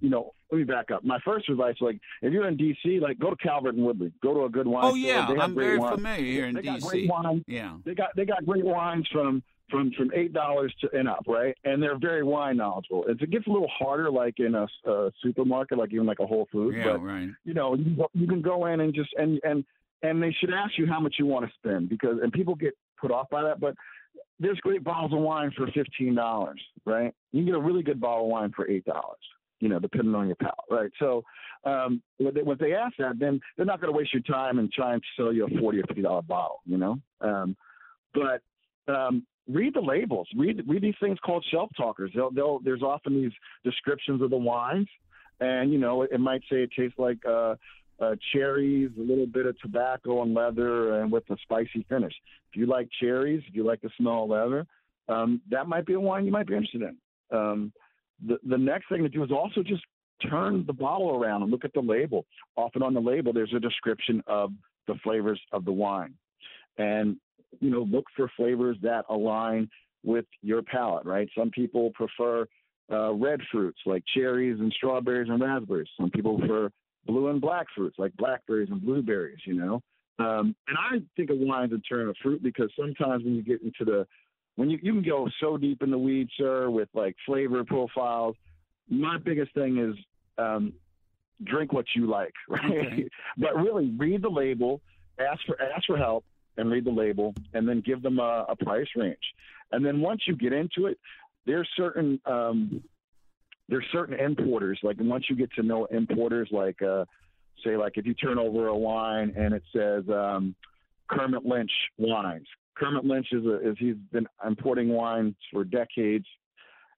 you 0.03 0.09
know, 0.09 0.33
let 0.51 0.57
me 0.57 0.63
back 0.65 0.91
up. 0.91 1.03
My 1.05 1.17
first 1.23 1.47
advice, 1.47 1.75
like, 1.79 1.97
if 2.21 2.33
you're 2.33 2.45
in 2.47 2.57
D.C., 2.57 2.99
like, 2.99 3.17
go 3.17 3.29
to 3.29 3.35
Calvert 3.37 3.73
and 3.75 3.85
Woodley. 3.85 4.11
Go 4.21 4.33
to 4.33 4.43
a 4.43 4.49
good 4.49 4.67
wine 4.67 4.83
Oh 4.83 4.89
store. 4.89 4.97
yeah, 4.97 5.27
They 5.33 5.39
I'm 5.39 5.55
very 5.55 5.77
wine. 5.77 5.95
familiar 5.95 6.25
here 6.25 6.45
in 6.45 6.55
They 6.55 6.61
got 6.61 6.75
D.C. 6.81 6.87
great 6.89 7.09
wine. 7.09 7.43
Yeah. 7.47 7.77
They 7.85 7.95
got 7.95 8.09
they 8.17 8.25
got 8.25 8.45
great 8.45 8.65
wines 8.65 9.07
from 9.11 9.41
from 9.71 9.91
from 9.97 10.11
eight 10.13 10.33
dollars 10.33 10.73
to 10.81 10.89
and 10.95 11.07
up, 11.07 11.23
right? 11.25 11.55
And 11.63 11.81
they're 11.81 11.97
very 11.97 12.21
wine 12.21 12.57
knowledgeable. 12.57 13.05
It's, 13.07 13.21
it 13.21 13.31
gets 13.31 13.47
a 13.47 13.49
little 13.49 13.69
harder, 13.69 14.11
like 14.11 14.35
in 14.39 14.55
a, 14.55 14.67
a 14.91 15.09
supermarket, 15.23 15.77
like 15.77 15.93
even 15.93 16.05
like 16.05 16.19
a 16.19 16.27
Whole 16.27 16.49
Foods. 16.51 16.75
Yeah, 16.77 16.91
but 16.91 16.99
right. 16.99 17.29
you 17.45 17.53
know, 17.53 17.73
you, 17.75 17.85
can 17.85 17.95
go- 17.95 18.09
you 18.13 18.27
can 18.27 18.41
go 18.41 18.65
in 18.65 18.81
and 18.81 18.93
just 18.93 19.09
and 19.17 19.39
and 19.45 19.63
and 20.03 20.21
they 20.21 20.35
should 20.39 20.53
ask 20.53 20.77
you 20.77 20.85
how 20.85 20.99
much 20.99 21.15
you 21.17 21.25
want 21.25 21.45
to 21.45 21.51
spend 21.57 21.87
because 21.87 22.17
and 22.21 22.31
people 22.33 22.55
get 22.55 22.73
put 22.99 23.09
off 23.09 23.29
by 23.29 23.41
that, 23.41 23.61
but 23.61 23.73
there's 24.39 24.59
great 24.59 24.83
bottles 24.83 25.13
of 25.13 25.19
wine 25.19 25.51
for 25.55 25.65
fifteen 25.73 26.13
dollars, 26.13 26.61
right? 26.85 27.13
You 27.31 27.39
can 27.39 27.45
get 27.45 27.55
a 27.55 27.61
really 27.61 27.83
good 27.83 28.01
bottle 28.01 28.25
of 28.25 28.29
wine 28.31 28.51
for 28.55 28.69
eight 28.69 28.83
dollars. 28.85 29.17
You 29.59 29.69
know, 29.69 29.79
depending 29.79 30.13
on 30.15 30.27
your 30.27 30.35
palate, 30.35 30.55
right? 30.69 30.91
So, 30.99 31.23
um, 31.63 32.01
when 32.17 32.33
they, 32.33 32.41
they 32.59 32.73
ask 32.73 32.95
that, 32.97 33.17
then 33.17 33.39
they're 33.55 33.65
not 33.65 33.79
going 33.79 33.93
to 33.93 33.97
waste 33.97 34.13
your 34.13 34.23
time 34.23 34.59
and 34.59 34.71
try 34.71 34.93
and 34.93 35.01
sell 35.15 35.31
you 35.31 35.45
a 35.45 35.59
forty 35.59 35.79
or 35.79 35.83
fifty 35.83 36.01
dollar 36.01 36.21
bottle. 36.21 36.61
You 36.65 36.77
know, 36.77 36.99
um, 37.21 37.55
but 38.13 38.41
um, 38.93 39.25
read 39.49 39.73
the 39.73 39.81
labels. 39.81 40.27
Read 40.35 40.63
read 40.67 40.81
these 40.81 40.95
things 40.99 41.17
called 41.25 41.45
shelf 41.51 41.69
talkers. 41.77 42.11
They'll, 42.13 42.31
they'll, 42.31 42.59
there's 42.59 42.81
often 42.81 43.21
these 43.21 43.31
descriptions 43.63 44.21
of 44.21 44.29
the 44.29 44.37
wines, 44.37 44.87
and 45.39 45.71
you 45.71 45.79
know, 45.79 46.01
it, 46.03 46.11
it 46.13 46.19
might 46.19 46.41
say 46.49 46.63
it 46.63 46.71
tastes 46.77 46.99
like 46.99 47.19
uh, 47.25 47.55
uh, 48.01 48.15
cherries, 48.33 48.91
a 48.97 49.01
little 49.01 49.27
bit 49.27 49.45
of 49.45 49.57
tobacco 49.59 50.23
and 50.23 50.33
leather, 50.33 50.99
and 50.99 51.11
with 51.11 51.23
a 51.29 51.37
spicy 51.43 51.85
finish. 51.89 52.13
If 52.51 52.57
you 52.59 52.65
like 52.65 52.89
cherries, 52.99 53.43
if 53.47 53.55
you 53.55 53.63
like 53.63 53.81
the 53.81 53.89
smell 53.97 54.23
of 54.23 54.29
leather, 54.29 54.65
um, 55.09 55.41
that 55.49 55.67
might 55.67 55.85
be 55.85 55.93
a 55.93 55.99
wine 55.99 56.25
you 56.25 56.31
might 56.31 56.47
be 56.47 56.55
interested 56.55 56.81
in. 56.81 56.97
Um, 57.31 57.73
the 58.25 58.37
the 58.47 58.57
next 58.57 58.89
thing 58.89 59.03
to 59.03 59.09
do 59.09 59.23
is 59.23 59.31
also 59.31 59.63
just 59.63 59.83
turn 60.29 60.63
the 60.65 60.73
bottle 60.73 61.11
around 61.11 61.41
and 61.41 61.51
look 61.51 61.65
at 61.65 61.73
the 61.73 61.81
label. 61.81 62.25
Often 62.55 62.83
on 62.83 62.93
the 62.93 62.99
label, 62.99 63.33
there's 63.33 63.53
a 63.55 63.59
description 63.59 64.23
of 64.27 64.51
the 64.87 64.95
flavors 65.03 65.39
of 65.51 65.65
the 65.65 65.71
wine. 65.71 66.13
And, 66.77 67.17
you 67.59 67.69
know, 67.69 67.81
look 67.81 68.05
for 68.15 68.29
flavors 68.35 68.77
that 68.81 69.05
align 69.09 69.69
with 70.03 70.25
your 70.41 70.61
palate, 70.61 71.05
right? 71.05 71.29
Some 71.37 71.49
people 71.51 71.91
prefer 71.91 72.45
uh, 72.91 73.13
red 73.13 73.39
fruits 73.51 73.79
like 73.85 74.03
cherries 74.13 74.59
and 74.59 74.71
strawberries 74.73 75.29
and 75.29 75.41
raspberries. 75.41 75.87
Some 75.99 76.09
people 76.09 76.37
prefer 76.37 76.69
blue 77.05 77.29
and 77.29 77.41
black 77.41 77.67
fruits 77.75 77.97
like 77.97 78.15
blackberries 78.17 78.69
and 78.71 78.81
blueberries, 78.81 79.39
you 79.45 79.53
know. 79.53 79.81
Um, 80.19 80.55
and 80.67 80.77
I 80.77 80.97
think 81.15 81.29
of 81.29 81.37
wines 81.39 81.71
in 81.71 81.81
terms 81.81 82.09
of 82.09 82.15
fruit 82.21 82.43
because 82.43 82.69
sometimes 82.77 83.23
when 83.23 83.35
you 83.35 83.43
get 83.43 83.61
into 83.61 83.83
the 83.83 84.05
when 84.55 84.69
you 84.69 84.79
you 84.81 84.93
can 84.93 85.03
go 85.03 85.27
so 85.39 85.57
deep 85.57 85.81
in 85.81 85.91
the 85.91 85.97
weeds, 85.97 86.31
sir, 86.37 86.69
with 86.69 86.89
like 86.93 87.15
flavor 87.25 87.63
profiles. 87.63 88.35
My 88.89 89.17
biggest 89.17 89.53
thing 89.53 89.77
is 89.77 89.95
um, 90.37 90.73
drink 91.43 91.73
what 91.73 91.85
you 91.95 92.07
like, 92.07 92.33
right? 92.49 92.63
Okay. 92.65 93.09
but 93.37 93.55
really, 93.55 93.93
read 93.97 94.21
the 94.21 94.29
label, 94.29 94.81
ask 95.19 95.41
for 95.45 95.59
ask 95.61 95.85
for 95.85 95.97
help, 95.97 96.25
and 96.57 96.69
read 96.69 96.85
the 96.85 96.91
label, 96.91 97.33
and 97.53 97.67
then 97.67 97.81
give 97.85 98.01
them 98.01 98.19
a, 98.19 98.45
a 98.49 98.55
price 98.55 98.87
range. 98.95 99.17
And 99.71 99.85
then 99.85 100.01
once 100.01 100.21
you 100.27 100.35
get 100.35 100.53
into 100.53 100.87
it, 100.87 100.99
there's 101.45 101.67
certain 101.75 102.19
um, 102.25 102.83
there's 103.69 103.85
certain 103.91 104.19
importers. 104.19 104.79
Like 104.83 104.97
once 104.99 105.25
you 105.29 105.35
get 105.35 105.51
to 105.53 105.63
know 105.63 105.85
importers, 105.85 106.49
like 106.51 106.81
uh, 106.81 107.05
say 107.63 107.77
like 107.77 107.93
if 107.95 108.05
you 108.05 108.13
turn 108.13 108.37
over 108.37 108.67
a 108.67 108.77
wine 108.77 109.33
and 109.35 109.53
it 109.53 109.63
says 109.75 110.03
um, 110.09 110.55
Kermit 111.09 111.45
Lynch 111.45 111.71
wines. 111.97 112.47
Kermit 112.75 113.05
Lynch 113.05 113.27
is, 113.31 113.45
a, 113.45 113.69
is 113.69 113.75
he's 113.79 113.95
been 114.11 114.27
importing 114.45 114.89
wines 114.89 115.35
for 115.51 115.63
decades. 115.63 116.25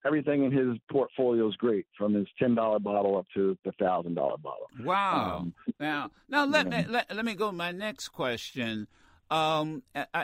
Everything 0.06 0.44
in 0.44 0.52
his 0.52 0.78
portfolio 0.92 1.48
is 1.50 1.56
great, 1.56 1.88
from 1.98 2.14
his 2.14 2.28
ten 2.38 2.54
dollar 2.54 2.78
bottle 2.78 3.18
up 3.18 3.26
to 3.34 3.58
the 3.66 3.72
thousand 3.74 4.14
dollar 4.14 4.38
bottle. 4.38 4.68
Wow! 4.84 5.40
Um, 5.40 5.54
now, 5.80 6.12
now 6.30 6.46
let 6.46 6.68
me 6.68 6.86
let, 6.88 7.14
let 7.16 7.26
me 7.26 7.34
go 7.34 7.48
to 7.48 7.56
my 7.56 7.72
next 7.72 8.10
question. 8.10 8.88
Um, 9.32 9.82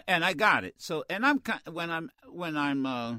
and 0.08 0.24
I 0.24 0.34
got 0.34 0.64
it. 0.64 0.76
So, 0.78 1.04
and 1.10 1.26
I'm 1.26 1.42
when 1.72 1.90
I'm 1.90 2.12
when 2.30 2.56
I'm 2.56 2.86
uh, 2.86 3.16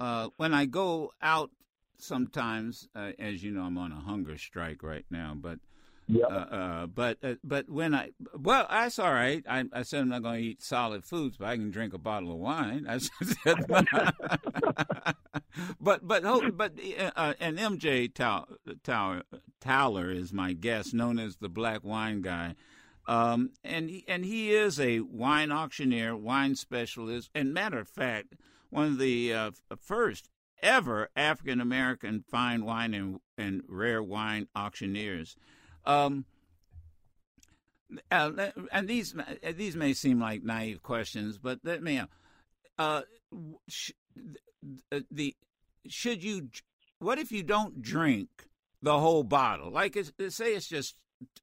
uh, 0.00 0.28
when 0.36 0.52
I 0.52 0.64
go 0.64 1.12
out 1.22 1.50
sometimes, 1.98 2.88
uh, 2.96 3.12
as 3.18 3.44
you 3.44 3.52
know, 3.52 3.62
I'm 3.62 3.78
on 3.78 3.92
a 3.92 4.00
hunger 4.00 4.36
strike 4.36 4.82
right 4.82 5.04
now, 5.10 5.34
but 5.36 5.60
yeah. 6.08 6.24
Uh, 6.24 6.54
uh, 6.54 6.86
but 6.86 7.18
uh, 7.22 7.34
but 7.44 7.68
when 7.68 7.94
I 7.94 8.10
well, 8.34 8.66
that's 8.68 8.98
all 8.98 9.12
right. 9.12 9.44
I, 9.48 9.64
I 9.72 9.82
said 9.82 10.00
I'm 10.00 10.08
not 10.08 10.22
going 10.22 10.40
to 10.40 10.48
eat 10.48 10.62
solid 10.62 11.04
foods, 11.04 11.36
but 11.36 11.48
I 11.48 11.56
can 11.56 11.70
drink 11.70 11.92
a 11.92 11.98
bottle 11.98 12.32
of 12.32 12.38
wine. 12.38 12.86
I 12.88 12.96
said, 12.98 13.66
but 15.80 16.06
but 16.06 16.22
but 16.56 16.72
uh, 17.14 17.34
and 17.38 17.58
MJ 17.58 18.12
Tower 18.82 19.22
Towler 19.60 20.10
is 20.10 20.32
my 20.32 20.54
guest, 20.54 20.94
known 20.94 21.18
as 21.18 21.36
the 21.36 21.50
Black 21.50 21.84
Wine 21.84 22.22
Guy. 22.22 22.54
Um, 23.06 23.50
and 23.64 23.88
he, 23.88 24.04
and 24.06 24.24
he 24.24 24.52
is 24.52 24.78
a 24.78 25.00
wine 25.00 25.50
auctioneer, 25.50 26.14
wine 26.14 26.54
specialist, 26.56 27.30
and 27.34 27.54
matter 27.54 27.78
of 27.78 27.88
fact, 27.88 28.34
one 28.68 28.84
of 28.84 28.98
the 28.98 29.32
uh, 29.32 29.50
first 29.80 30.28
ever 30.62 31.08
African 31.16 31.60
American 31.60 32.22
fine 32.30 32.64
wine 32.64 32.94
and, 32.94 33.20
and 33.36 33.62
rare 33.68 34.02
wine 34.02 34.48
auctioneers. 34.54 35.36
Um, 35.88 36.26
uh, 38.10 38.30
and 38.70 38.86
these 38.86 39.14
these 39.54 39.74
may 39.74 39.94
seem 39.94 40.20
like 40.20 40.44
naive 40.44 40.82
questions, 40.82 41.38
but 41.38 41.60
let 41.64 41.82
me. 41.82 42.00
Uh, 42.78 43.02
sh- 43.68 43.92
the 45.10 45.34
should 45.88 46.22
you? 46.22 46.50
What 46.98 47.18
if 47.18 47.32
you 47.32 47.42
don't 47.42 47.80
drink 47.80 48.28
the 48.82 48.98
whole 48.98 49.22
bottle? 49.22 49.70
Like, 49.70 49.96
it's, 49.96 50.12
say 50.36 50.54
it's 50.54 50.68
just 50.68 50.96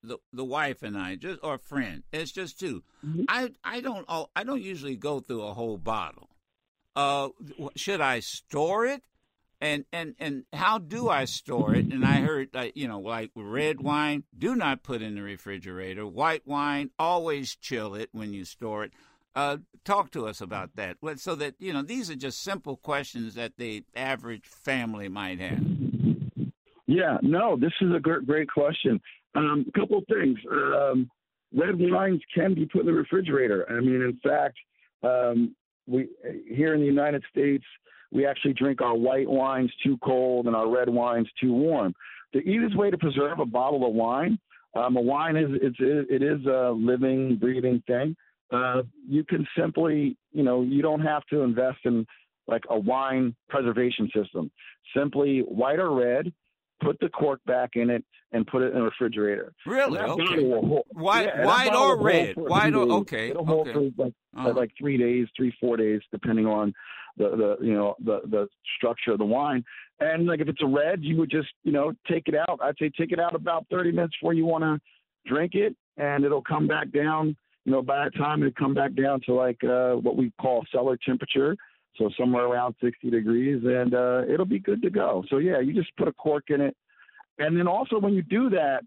the 0.04 0.20
the 0.32 0.46
wife 0.46 0.84
and 0.84 0.98
I, 0.98 1.16
just 1.16 1.40
or 1.44 1.56
a 1.56 1.60
friend. 1.60 2.04
It's 2.14 2.32
just 2.32 2.60
2 2.60 2.84
mm-hmm. 3.06 3.24
I 3.28 3.52
I 3.64 3.82
don't 3.82 4.06
I 4.36 4.44
don't 4.44 4.62
usually 4.62 4.96
go 4.96 5.20
through 5.20 5.42
a 5.42 5.54
whole 5.54 5.78
bottle. 5.78 6.30
Uh, 6.96 7.30
should 7.76 8.00
I 8.00 8.20
store 8.22 8.86
it? 8.86 9.04
And 9.62 9.86
and 9.92 10.16
and 10.20 10.44
how 10.54 10.78
do 10.78 11.10
I 11.10 11.26
store 11.26 11.76
it? 11.76 11.86
And 11.86 12.06
I 12.06 12.22
heard, 12.22 12.50
uh, 12.54 12.68
you 12.76 12.88
know, 12.88 13.00
like 13.00 13.32
red 13.36 13.82
wine, 13.82 14.24
do 14.38 14.56
not 14.56 14.84
put 14.84 15.02
in 15.02 15.16
the 15.16 15.22
refrigerator. 15.22 16.06
White 16.06 16.46
wine, 16.46 16.92
always 17.00 17.56
chill 17.56 17.96
it 17.96 18.10
when 18.12 18.34
you 18.34 18.46
store 18.46 18.86
it. 18.86 18.92
Uh, 19.36 19.58
talk 19.84 20.12
to 20.12 20.28
us 20.28 20.40
about 20.40 20.76
that, 20.76 20.98
so 21.18 21.36
that 21.36 21.56
you 21.60 21.74
know 21.74 21.82
these 21.82 22.10
are 22.10 22.16
just 22.16 22.42
simple 22.42 22.78
questions 22.78 23.36
that 23.36 23.54
the 23.58 23.84
average 23.96 24.46
family 24.46 25.10
might 25.10 25.40
have. 25.40 25.64
Yeah, 26.88 27.18
no, 27.22 27.58
this 27.58 27.74
is 27.82 27.94
a 27.94 28.00
great, 28.00 28.26
great 28.26 28.50
question. 28.50 29.02
Um, 29.34 29.66
a 29.68 29.80
couple 29.80 29.98
of 29.98 30.06
things. 30.08 30.38
Um, 30.50 31.10
red 31.54 31.76
wines 31.78 32.22
can 32.34 32.54
be 32.54 32.66
put 32.66 32.82
in 32.82 32.86
the 32.88 32.94
refrigerator. 32.94 33.66
I 33.70 33.82
mean, 33.82 34.02
in 34.02 34.20
fact, 34.24 34.58
um, 35.04 35.56
we 35.88 36.08
here 36.48 36.74
in 36.74 36.80
the 36.80 36.86
United 36.86 37.24
States 37.30 37.66
we 38.16 38.26
actually 38.26 38.54
drink 38.54 38.82
our 38.82 38.96
white 38.96 39.30
wines 39.30 39.72
too 39.84 39.98
cold 40.02 40.48
and 40.48 40.56
our 40.56 40.70
red 40.70 40.88
wines 40.88 41.28
too 41.40 41.52
warm. 41.52 41.94
The 42.34 42.40
easiest 42.40 42.78
way 42.78 42.90
to 42.90 42.98
preserve 42.98 43.40
a 43.40 43.46
bottle 43.46 43.86
of 43.86 43.94
wine, 43.94 44.40
um, 44.74 44.96
a 44.96 45.02
wine 45.02 45.36
is 45.36 45.50
it's, 45.62 45.76
it 45.80 46.24
is 46.24 46.46
a 46.46 46.72
living, 46.72 47.36
breathing 47.36 47.84
thing. 47.86 48.16
Uh, 48.52 48.84
you 49.08 49.26
can 49.26 49.46
simply, 49.58 50.18
you 50.32 50.44
know, 50.44 50.62
you 50.62 50.82
don't 50.82 51.02
have 51.02 51.26
to 51.30 51.42
invest 51.42 51.80
in 51.84 52.06
like 52.48 52.64
a 52.70 52.80
wine 52.80 53.36
preservation 53.50 54.10
system. 54.16 54.50
Simply 54.96 55.40
white 55.40 55.80
or 55.80 55.94
red, 55.94 56.32
put 56.82 56.98
the 57.02 57.10
cork 57.10 57.42
back 57.46 57.72
in 57.74 57.90
it 57.90 58.04
and 58.32 58.48
put 58.48 58.62
it 58.62 58.68
in 58.68 58.80
the 58.80 58.84
refrigerator. 58.84 59.52
Really? 59.66 60.00
Okay. 60.00 60.44
white, 60.92 61.26
yeah, 61.26 61.46
white 61.46 61.74
or 61.76 62.02
red? 62.02 62.36
White 62.38 62.74
or 62.76 62.92
okay. 63.00 63.30
It'll 63.32 63.46
hold 63.46 63.68
okay. 63.68 63.92
for 63.98 64.04
like, 64.04 64.14
uh-huh. 64.38 64.54
like 64.54 64.72
three 64.78 64.98
days, 64.98 65.28
three 65.36 65.54
four 65.60 65.76
days, 65.76 66.02
depending 66.12 66.46
on 66.46 66.74
the 67.18 67.58
the 67.60 67.66
you 67.66 67.74
know 67.74 67.96
the 68.04 68.22
the 68.30 68.48
structure 68.78 69.12
of 69.12 69.20
the 69.20 69.26
wine. 69.26 69.64
And 70.00 70.26
like 70.26 70.42
if 70.42 70.48
it's 70.48 70.62
a 70.62 70.68
red, 70.68 71.04
you 71.04 71.18
would 71.18 71.32
just 71.32 71.50
you 71.64 71.72
know 71.72 71.94
take 72.10 72.28
it 72.28 72.36
out. 72.36 72.60
I'd 72.62 72.76
say 72.80 72.92
take 72.98 73.12
it 73.12 73.20
out 73.20 73.36
about 73.36 73.66
30 73.72 73.92
minutes 73.92 74.16
before 74.20 74.34
you 74.34 74.46
want 74.46 74.64
to 74.64 74.80
drink 75.30 75.56
it, 75.56 75.76
and 75.98 76.26
it'll 76.26 76.42
come 76.42 76.68
back 76.68 76.92
down. 76.92 77.36
You 77.64 77.72
know, 77.72 77.82
by 77.82 78.06
the 78.06 78.12
time 78.12 78.42
it'll 78.44 78.54
come 78.54 78.74
back 78.74 78.94
down 78.94 79.22
to 79.26 79.34
like 79.34 79.64
uh, 79.64 79.94
what 79.94 80.16
we 80.18 80.32
call 80.40 80.66
cellar 80.72 80.98
temperature, 80.98 81.56
so 81.98 82.10
somewhere 82.18 82.46
around 82.46 82.76
60 82.82 83.10
degrees, 83.10 83.64
and 83.64 83.94
uh, 83.94 84.22
it'll 84.32 84.46
be 84.46 84.60
good 84.60 84.82
to 84.84 84.90
go. 84.90 85.24
So 85.30 85.38
yeah, 85.38 85.60
you 85.60 85.74
just 85.74 85.96
put 85.98 86.08
a 86.08 86.14
cork 86.14 86.46
in 86.50 86.62
it, 86.62 86.76
and 87.40 87.58
then 87.58 87.68
also 87.68 88.00
when 88.00 88.14
you 88.14 88.22
do 88.22 88.50
that, 88.52 88.82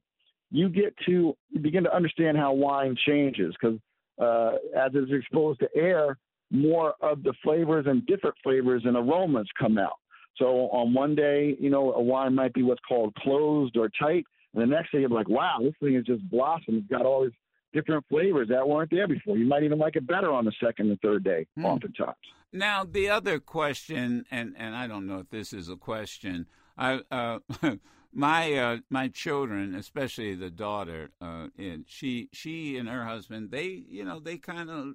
you 0.50 0.68
get 0.68 0.94
to 1.06 1.36
begin 1.60 1.84
to 1.84 1.94
understand 1.94 2.36
how 2.36 2.52
wine 2.52 2.96
changes 3.06 3.54
because 3.60 3.78
uh, 4.20 4.56
as 4.76 4.90
it's 4.94 5.12
exposed 5.12 5.60
to 5.60 5.68
air, 5.74 6.16
more 6.50 6.94
of 7.00 7.22
the 7.22 7.34
flavors 7.42 7.86
and 7.86 8.06
different 8.06 8.36
flavors 8.42 8.82
and 8.84 8.96
aromas 8.96 9.46
come 9.58 9.78
out. 9.78 9.98
So 10.36 10.68
on 10.70 10.94
one 10.94 11.14
day, 11.14 11.56
you 11.58 11.68
know, 11.68 11.92
a 11.92 12.02
wine 12.02 12.34
might 12.34 12.54
be 12.54 12.62
what's 12.62 12.80
called 12.88 13.14
closed 13.16 13.76
or 13.76 13.90
tight, 14.00 14.24
and 14.54 14.62
the 14.62 14.66
next 14.66 14.92
day 14.92 15.00
you're 15.00 15.10
like, 15.10 15.28
wow, 15.28 15.58
this 15.60 15.74
thing 15.80 15.94
has 15.94 16.04
just 16.04 16.28
blossomed. 16.30 16.78
It's 16.78 16.88
got 16.88 17.04
all 17.04 17.22
these 17.22 17.32
different 17.72 18.04
flavors 18.08 18.48
that 18.48 18.66
weren't 18.66 18.90
there 18.90 19.08
before. 19.08 19.36
You 19.36 19.46
might 19.46 19.62
even 19.62 19.78
like 19.78 19.96
it 19.96 20.06
better 20.06 20.32
on 20.32 20.44
the 20.44 20.52
second 20.62 20.90
and 20.90 21.00
third 21.00 21.24
day, 21.24 21.46
mm. 21.58 21.64
oftentimes. 21.64 22.16
Now 22.52 22.84
the 22.84 23.10
other 23.10 23.38
question, 23.40 24.24
and 24.30 24.54
and 24.56 24.74
I 24.74 24.86
don't 24.86 25.06
know 25.06 25.18
if 25.18 25.30
this 25.30 25.52
is 25.52 25.68
a 25.68 25.76
question. 25.76 26.46
I 26.78 27.00
uh, 27.10 27.40
my 28.12 28.54
uh, 28.54 28.78
my 28.88 29.08
children, 29.08 29.74
especially 29.74 30.34
the 30.34 30.50
daughter, 30.50 31.10
uh, 31.20 31.48
and 31.58 31.84
she 31.86 32.28
she 32.32 32.78
and 32.78 32.88
her 32.88 33.04
husband, 33.04 33.50
they 33.50 33.66
you 33.66 34.04
know 34.04 34.18
they 34.18 34.38
kind 34.38 34.70
of 34.70 34.94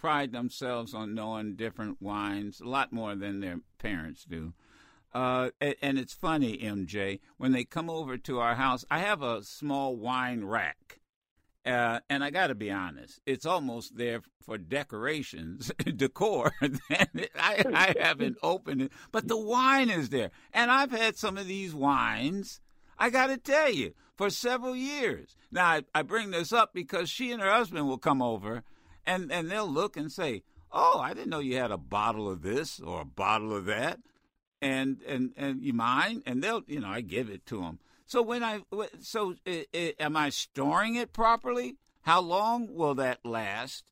pride 0.00 0.32
themselves 0.32 0.94
on 0.94 1.14
knowing 1.14 1.54
different 1.54 2.00
wines 2.00 2.58
a 2.58 2.64
lot 2.66 2.90
more 2.90 3.14
than 3.14 3.40
their 3.40 3.60
parents 3.78 4.24
do. 4.24 4.54
Uh, 5.12 5.50
and, 5.60 5.98
it's 5.98 6.14
funny, 6.14 6.56
MJ, 6.56 7.20
when 7.36 7.52
they 7.52 7.64
come 7.64 7.90
over 7.90 8.16
to 8.16 8.38
our 8.38 8.54
house, 8.54 8.82
I 8.90 9.00
have 9.00 9.20
a 9.20 9.42
small 9.42 9.94
wine 9.96 10.44
rack. 10.44 11.00
Uh, 11.66 12.00
and 12.08 12.24
I 12.24 12.30
got 12.30 12.46
to 12.46 12.54
be 12.54 12.70
honest, 12.70 13.20
it's 13.26 13.44
almost 13.44 13.98
there 13.98 14.22
for 14.40 14.56
decorations, 14.56 15.70
decor. 15.96 16.52
I, 16.62 17.62
I 17.74 17.94
haven't 18.00 18.38
opened 18.42 18.80
it, 18.80 18.92
but 19.12 19.28
the 19.28 19.36
wine 19.36 19.90
is 19.90 20.08
there. 20.08 20.30
And 20.54 20.70
I've 20.70 20.92
had 20.92 21.18
some 21.18 21.36
of 21.36 21.46
these 21.46 21.74
wines, 21.74 22.62
I 22.98 23.10
got 23.10 23.26
to 23.26 23.36
tell 23.36 23.70
you, 23.70 23.92
for 24.16 24.30
several 24.30 24.74
years. 24.74 25.36
Now, 25.52 25.66
I, 25.66 25.82
I 25.94 26.02
bring 26.02 26.30
this 26.30 26.54
up 26.54 26.72
because 26.72 27.10
she 27.10 27.32
and 27.32 27.42
her 27.42 27.50
husband 27.50 27.86
will 27.86 27.98
come 27.98 28.22
over 28.22 28.64
and 29.06 29.30
and 29.32 29.50
they'll 29.50 29.68
look 29.68 29.96
and 29.96 30.10
say, 30.10 30.42
"Oh, 30.72 30.98
I 31.00 31.14
didn't 31.14 31.30
know 31.30 31.40
you 31.40 31.56
had 31.56 31.70
a 31.70 31.78
bottle 31.78 32.30
of 32.30 32.42
this 32.42 32.80
or 32.80 33.02
a 33.02 33.04
bottle 33.04 33.54
of 33.54 33.64
that," 33.66 34.00
and 34.60 35.02
and 35.06 35.32
and 35.36 35.62
you 35.62 35.72
mind? 35.72 36.22
And 36.26 36.42
they'll, 36.42 36.62
you 36.66 36.80
know, 36.80 36.88
I 36.88 37.00
give 37.00 37.28
it 37.28 37.46
to 37.46 37.60
them. 37.60 37.78
So 38.06 38.22
when 38.22 38.42
I 38.42 38.62
so 39.00 39.36
am 39.74 40.16
I 40.16 40.30
storing 40.30 40.96
it 40.96 41.12
properly? 41.12 41.76
How 42.02 42.20
long 42.20 42.74
will 42.74 42.94
that 42.94 43.24
last? 43.24 43.84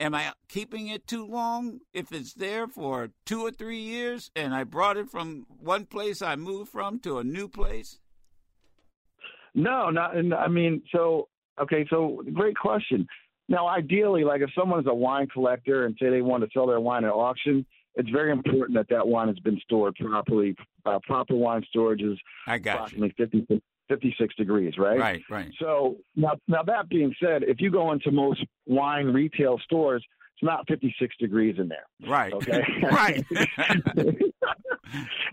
Am 0.00 0.14
I 0.14 0.32
keeping 0.48 0.88
it 0.88 1.06
too 1.06 1.24
long? 1.24 1.80
If 1.92 2.10
it's 2.12 2.34
there 2.34 2.66
for 2.66 3.10
two 3.24 3.42
or 3.42 3.50
three 3.52 3.78
years 3.78 4.30
and 4.34 4.52
I 4.52 4.64
brought 4.64 4.96
it 4.96 5.08
from 5.08 5.46
one 5.48 5.86
place 5.86 6.20
I 6.20 6.34
moved 6.36 6.72
from 6.72 6.98
to 7.00 7.18
a 7.18 7.24
new 7.24 7.48
place? 7.48 8.00
No, 9.54 9.90
not. 9.90 10.16
I 10.16 10.48
mean, 10.48 10.82
so 10.90 11.28
okay, 11.60 11.86
so 11.88 12.22
great 12.32 12.56
question. 12.56 13.06
Now, 13.52 13.68
ideally, 13.68 14.24
like 14.24 14.40
if 14.40 14.48
someone's 14.58 14.86
a 14.86 14.94
wine 14.94 15.28
collector 15.28 15.84
and 15.84 15.94
say 16.00 16.08
they 16.08 16.22
want 16.22 16.42
to 16.42 16.48
sell 16.54 16.66
their 16.66 16.80
wine 16.80 17.04
at 17.04 17.10
auction, 17.12 17.66
it's 17.96 18.08
very 18.08 18.32
important 18.32 18.78
that 18.78 18.88
that 18.88 19.06
wine 19.06 19.28
has 19.28 19.38
been 19.40 19.60
stored 19.62 19.94
properly. 19.96 20.56
Uh, 20.86 20.98
proper 21.02 21.36
wine 21.36 21.62
storage 21.68 22.00
is 22.00 22.18
I 22.46 22.56
got 22.56 22.76
approximately 22.76 23.14
50, 23.18 23.62
56 23.90 24.34
degrees, 24.36 24.78
right? 24.78 24.98
Right, 24.98 25.22
right. 25.28 25.52
So 25.60 25.98
now, 26.16 26.38
now 26.48 26.62
that 26.62 26.88
being 26.88 27.14
said, 27.22 27.42
if 27.42 27.60
you 27.60 27.70
go 27.70 27.92
into 27.92 28.10
most 28.10 28.42
wine 28.64 29.08
retail 29.08 29.60
stores, 29.64 30.02
it's 30.34 30.42
not 30.42 30.66
56 30.66 31.14
degrees 31.18 31.56
in 31.58 31.68
there. 31.68 31.84
Right. 32.10 32.32
Okay. 32.32 32.62
right. 32.90 33.22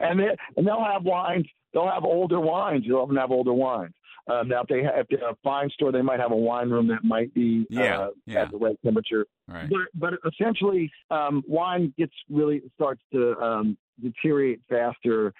and 0.01 0.19
they 0.19 0.27
and 0.57 0.67
they'll 0.67 0.83
have 0.83 1.03
wines. 1.03 1.47
They'll 1.73 1.89
have 1.89 2.03
older 2.03 2.41
wines. 2.41 2.83
You'll 2.85 2.99
often 2.99 3.15
have 3.15 3.31
older 3.31 3.53
wines. 3.53 3.93
Um, 4.29 4.47
now, 4.47 4.61
if 4.61 4.67
they 4.67 4.83
have, 4.83 5.07
a 5.11 5.35
fine 5.43 5.69
store, 5.71 5.91
they 5.91 6.01
might 6.01 6.19
have 6.19 6.31
a 6.31 6.35
wine 6.35 6.69
room 6.69 6.87
that 6.87 7.03
might 7.03 7.33
be 7.33 7.65
Yeah, 7.69 7.99
uh, 7.99 8.09
yeah. 8.25 8.43
at 8.43 8.51
the 8.51 8.57
right 8.57 8.77
temperature. 8.83 9.25
Right. 9.47 9.69
But 9.69 9.87
but 9.95 10.13
essentially, 10.31 10.91
um, 11.09 11.43
wine 11.47 11.93
gets 11.97 12.13
really 12.29 12.61
starts 12.75 13.01
to 13.13 13.37
um, 13.39 13.77
deteriorate 14.01 14.61
faster 14.69 15.33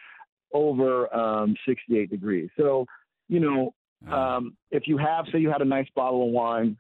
over 0.54 1.14
um, 1.16 1.56
68 1.68 2.10
degrees. 2.10 2.50
So 2.58 2.86
you 3.28 3.40
know, 3.40 3.74
Uh, 4.10 4.16
um, 4.16 4.58
if 4.72 4.88
you 4.88 4.98
have, 4.98 5.26
say, 5.32 5.40
you 5.40 5.52
had 5.52 5.62
a 5.62 5.66
nice 5.66 5.88
bottle 5.94 6.26
of 6.26 6.32
wine, 6.32 6.78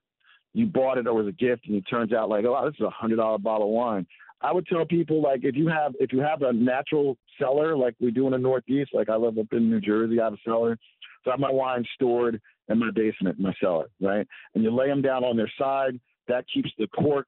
you 0.53 0.65
bought 0.65 0.97
it 0.97 1.05
or 1.05 1.21
as 1.21 1.27
a 1.27 1.31
gift, 1.33 1.67
and 1.67 1.75
it 1.75 1.83
turns 1.89 2.11
out 2.13 2.29
like, 2.29 2.45
oh, 2.45 2.53
wow, 2.53 2.65
this 2.65 2.75
is 2.79 2.85
a 2.85 2.89
hundred 2.89 3.17
dollar 3.17 3.37
bottle 3.37 3.67
of 3.67 3.73
wine. 3.73 4.07
I 4.41 4.53
would 4.53 4.65
tell 4.67 4.85
people 4.85 5.21
like 5.21 5.41
if 5.43 5.55
you 5.55 5.67
have 5.67 5.93
if 5.99 6.13
you 6.13 6.21
have 6.21 6.41
a 6.43 6.53
natural 6.53 7.17
cellar 7.37 7.75
like 7.75 7.93
we 7.99 8.09
do 8.11 8.25
in 8.25 8.31
the 8.31 8.37
Northeast, 8.37 8.91
like 8.93 9.09
I 9.09 9.15
live 9.17 9.37
up 9.37 9.47
in 9.51 9.69
New 9.69 9.81
Jersey, 9.81 10.19
I 10.19 10.23
have 10.25 10.33
a 10.33 10.37
cellar, 10.45 10.77
so 11.23 11.31
I 11.31 11.33
have 11.33 11.39
my 11.39 11.51
wine 11.51 11.85
stored 11.95 12.41
in 12.69 12.79
my 12.79 12.91
basement, 12.91 13.37
in 13.37 13.43
my 13.43 13.53
cellar, 13.61 13.89
right? 13.99 14.27
And 14.53 14.63
you 14.63 14.71
lay 14.71 14.87
them 14.87 15.01
down 15.01 15.23
on 15.23 15.35
their 15.37 15.51
side. 15.57 15.99
That 16.27 16.45
keeps 16.53 16.69
the 16.77 16.87
cork 16.87 17.27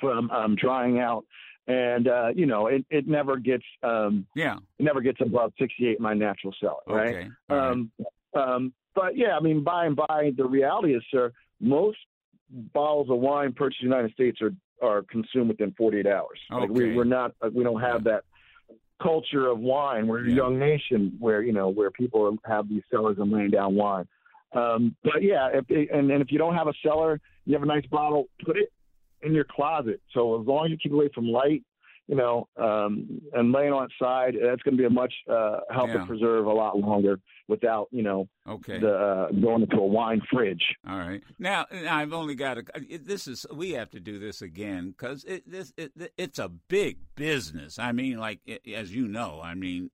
from 0.00 0.30
um, 0.30 0.56
drying 0.56 0.98
out, 1.00 1.24
and 1.66 2.08
uh, 2.08 2.28
you 2.34 2.46
know 2.46 2.66
it, 2.66 2.84
it 2.90 3.08
never 3.08 3.36
gets 3.38 3.64
um, 3.82 4.26
yeah. 4.34 4.56
it 4.78 4.82
never 4.82 5.00
gets 5.00 5.20
above 5.20 5.52
68 5.58 5.96
in 5.96 6.02
my 6.02 6.14
natural 6.14 6.54
cellar, 6.60 6.80
right? 6.86 7.14
Okay. 7.14 7.28
right. 7.48 7.70
Um, 7.70 7.90
um, 8.34 8.72
but 8.94 9.16
yeah, 9.16 9.36
I 9.36 9.40
mean, 9.40 9.64
by 9.64 9.86
and 9.86 9.96
by, 9.96 10.32
the 10.36 10.44
reality 10.44 10.94
is, 10.94 11.02
sir, 11.10 11.32
most 11.60 11.98
bottles 12.50 13.08
of 13.10 13.18
wine 13.18 13.52
purchased 13.52 13.82
in 13.82 13.88
the 13.88 13.96
United 13.96 14.14
States 14.14 14.40
are 14.42 14.52
are 14.82 15.02
consumed 15.02 15.48
within 15.48 15.72
48 15.76 16.06
hours. 16.06 16.38
Like 16.50 16.70
we, 16.70 16.84
Okay. 16.84 16.96
we're 16.96 17.04
not, 17.04 17.32
uh, 17.42 17.50
we 17.52 17.64
don't 17.64 17.80
have 17.82 18.02
that 18.04 18.24
culture 19.02 19.48
of 19.48 19.58
wine. 19.58 20.06
We're 20.06 20.26
a 20.26 20.30
young 20.30 20.58
nation 20.58 21.16
where 21.18 21.42
you 21.42 21.52
know 21.52 21.68
where 21.68 21.90
people 21.90 22.36
have 22.44 22.68
these 22.68 22.82
cellars 22.90 23.16
and 23.18 23.30
laying 23.30 23.50
down 23.50 23.74
wine. 23.74 24.06
Um, 24.52 24.96
but 25.04 25.22
yeah, 25.22 25.48
if, 25.52 25.64
and, 25.92 26.10
and 26.10 26.22
if 26.22 26.32
you 26.32 26.38
don't 26.38 26.54
have 26.54 26.66
a 26.66 26.72
cellar, 26.84 27.20
you 27.44 27.54
have 27.54 27.62
a 27.62 27.66
nice 27.66 27.86
bottle, 27.86 28.26
put 28.44 28.56
it 28.56 28.72
in 29.22 29.32
your 29.32 29.44
closet. 29.44 30.00
So 30.12 30.40
as 30.40 30.46
long 30.46 30.66
as 30.66 30.70
you 30.70 30.76
keep 30.76 30.92
away 30.92 31.08
from 31.14 31.28
light, 31.28 31.62
you 32.10 32.16
know, 32.16 32.48
um, 32.56 33.20
and 33.34 33.52
laying 33.52 33.72
on 33.72 33.84
its 33.84 33.94
side, 33.96 34.34
that's 34.34 34.60
going 34.62 34.76
to 34.76 34.78
be 34.78 34.84
a 34.84 34.90
much 34.90 35.14
uh, 35.30 35.60
help 35.70 35.90
Yeah. 35.90 36.02
it 36.02 36.08
preserve 36.08 36.46
a 36.46 36.52
lot 36.52 36.76
longer 36.76 37.20
without 37.46 37.86
you 37.92 38.02
know 38.02 38.28
okay. 38.48 38.80
the 38.80 38.92
uh, 38.92 39.30
going 39.30 39.62
into 39.62 39.76
a 39.76 39.86
wine 39.86 40.20
fridge. 40.28 40.74
All 40.88 40.98
right. 40.98 41.22
Now 41.38 41.66
I've 41.70 42.12
only 42.12 42.34
got 42.34 42.58
a. 42.58 42.64
This 42.98 43.28
is 43.28 43.46
we 43.54 43.70
have 43.72 43.90
to 43.90 44.00
do 44.00 44.18
this 44.18 44.42
again 44.42 44.90
because 44.90 45.22
it, 45.22 45.48
this 45.48 45.72
it, 45.76 45.92
it's 46.18 46.40
a 46.40 46.48
big 46.48 46.98
business. 47.14 47.78
I 47.78 47.92
mean, 47.92 48.18
like 48.18 48.40
it, 48.44 48.62
as 48.74 48.92
you 48.92 49.06
know, 49.06 49.40
I 49.40 49.54
mean, 49.54 49.90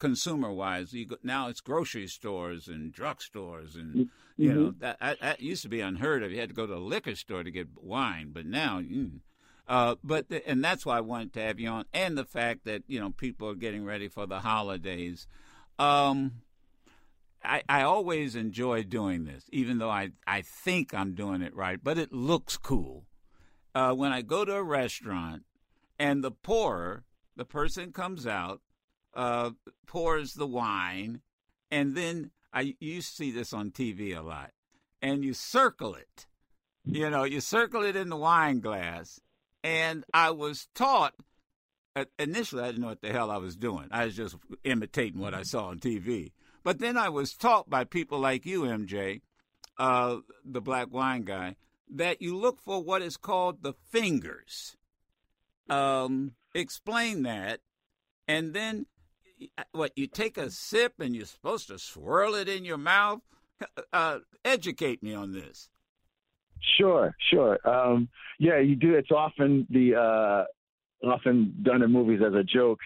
consumer 0.00 0.52
wise, 0.52 0.92
you 0.92 1.06
go, 1.06 1.16
now 1.22 1.46
it's 1.46 1.60
grocery 1.60 2.08
stores 2.08 2.66
and 2.66 2.92
drugstores 2.92 3.76
and 3.76 4.08
you 4.36 4.52
know 4.52 4.74
that, 4.80 4.98
that 4.98 5.20
that 5.20 5.40
used 5.40 5.62
to 5.62 5.68
be 5.68 5.80
unheard 5.80 6.24
of. 6.24 6.32
You 6.32 6.40
had 6.40 6.48
to 6.48 6.56
go 6.56 6.66
to 6.66 6.74
a 6.74 6.88
liquor 6.92 7.14
store 7.14 7.44
to 7.44 7.52
get 7.52 7.68
wine, 7.80 8.30
but 8.32 8.46
now. 8.46 8.80
Mm, 8.80 9.20
uh, 9.68 9.96
but 10.02 10.28
the, 10.28 10.46
and 10.48 10.64
that's 10.64 10.84
why 10.84 10.98
I 10.98 11.00
wanted 11.00 11.32
to 11.34 11.40
have 11.40 11.60
you 11.60 11.68
on, 11.68 11.84
and 11.92 12.16
the 12.16 12.24
fact 12.24 12.64
that 12.64 12.82
you 12.86 13.00
know 13.00 13.10
people 13.10 13.48
are 13.48 13.54
getting 13.54 13.84
ready 13.84 14.08
for 14.08 14.26
the 14.26 14.40
holidays. 14.40 15.26
Um, 15.78 16.42
I, 17.44 17.62
I 17.68 17.82
always 17.82 18.36
enjoy 18.36 18.84
doing 18.84 19.24
this, 19.24 19.44
even 19.52 19.78
though 19.78 19.90
I, 19.90 20.10
I 20.26 20.42
think 20.42 20.94
I'm 20.94 21.14
doing 21.14 21.42
it 21.42 21.54
right, 21.56 21.80
but 21.82 21.98
it 21.98 22.12
looks 22.12 22.56
cool. 22.56 23.06
Uh, 23.74 23.94
when 23.94 24.12
I 24.12 24.22
go 24.22 24.44
to 24.44 24.54
a 24.54 24.62
restaurant 24.62 25.42
and 25.98 26.22
the 26.22 26.30
pourer, 26.30 27.04
the 27.36 27.44
person 27.44 27.92
comes 27.92 28.26
out, 28.26 28.60
uh, 29.14 29.50
pours 29.86 30.34
the 30.34 30.46
wine, 30.46 31.20
and 31.70 31.96
then 31.96 32.30
I 32.52 32.76
you 32.80 33.00
see 33.00 33.30
this 33.30 33.52
on 33.52 33.70
TV 33.70 34.16
a 34.16 34.22
lot, 34.22 34.50
and 35.00 35.24
you 35.24 35.34
circle 35.34 35.94
it. 35.94 36.26
You 36.84 37.10
know, 37.10 37.24
you 37.24 37.40
circle 37.40 37.82
it 37.82 37.96
in 37.96 38.08
the 38.08 38.16
wine 38.16 38.60
glass. 38.60 39.20
And 39.64 40.04
I 40.12 40.30
was 40.30 40.68
taught 40.74 41.14
uh, 41.94 42.04
initially 42.18 42.62
I 42.62 42.66
didn't 42.68 42.80
know 42.80 42.88
what 42.88 43.02
the 43.02 43.12
hell 43.12 43.30
I 43.30 43.36
was 43.36 43.56
doing. 43.56 43.88
I 43.90 44.06
was 44.06 44.16
just 44.16 44.36
imitating 44.64 45.20
what 45.20 45.34
I 45.34 45.42
saw 45.42 45.66
on 45.66 45.78
TV. 45.78 46.32
But 46.62 46.78
then 46.78 46.96
I 46.96 47.08
was 47.08 47.34
taught 47.34 47.68
by 47.68 47.84
people 47.84 48.18
like 48.18 48.46
you, 48.46 48.62
MJ, 48.62 49.20
uh, 49.78 50.18
the 50.44 50.60
black 50.60 50.92
wine 50.92 51.22
guy, 51.22 51.56
that 51.90 52.22
you 52.22 52.36
look 52.36 52.60
for 52.60 52.82
what 52.82 53.02
is 53.02 53.16
called 53.16 53.62
the 53.62 53.74
fingers. 53.90 54.76
Um, 55.68 56.32
explain 56.54 57.22
that, 57.24 57.60
and 58.28 58.54
then 58.54 58.86
what? 59.72 59.92
You 59.96 60.06
take 60.06 60.36
a 60.36 60.50
sip 60.50 60.94
and 60.98 61.14
you're 61.14 61.24
supposed 61.24 61.68
to 61.68 61.78
swirl 61.78 62.34
it 62.34 62.48
in 62.48 62.64
your 62.64 62.78
mouth. 62.78 63.20
Uh, 63.92 64.18
educate 64.44 65.02
me 65.04 65.14
on 65.14 65.32
this. 65.32 65.68
Sure, 66.78 67.14
sure. 67.30 67.58
Um, 67.68 68.08
yeah, 68.38 68.58
you 68.58 68.76
do. 68.76 68.94
It's 68.94 69.10
often 69.10 69.66
the 69.70 69.94
uh, 69.96 71.06
often 71.06 71.54
done 71.62 71.82
in 71.82 71.90
movies 71.90 72.20
as 72.26 72.34
a 72.34 72.42
joke 72.42 72.78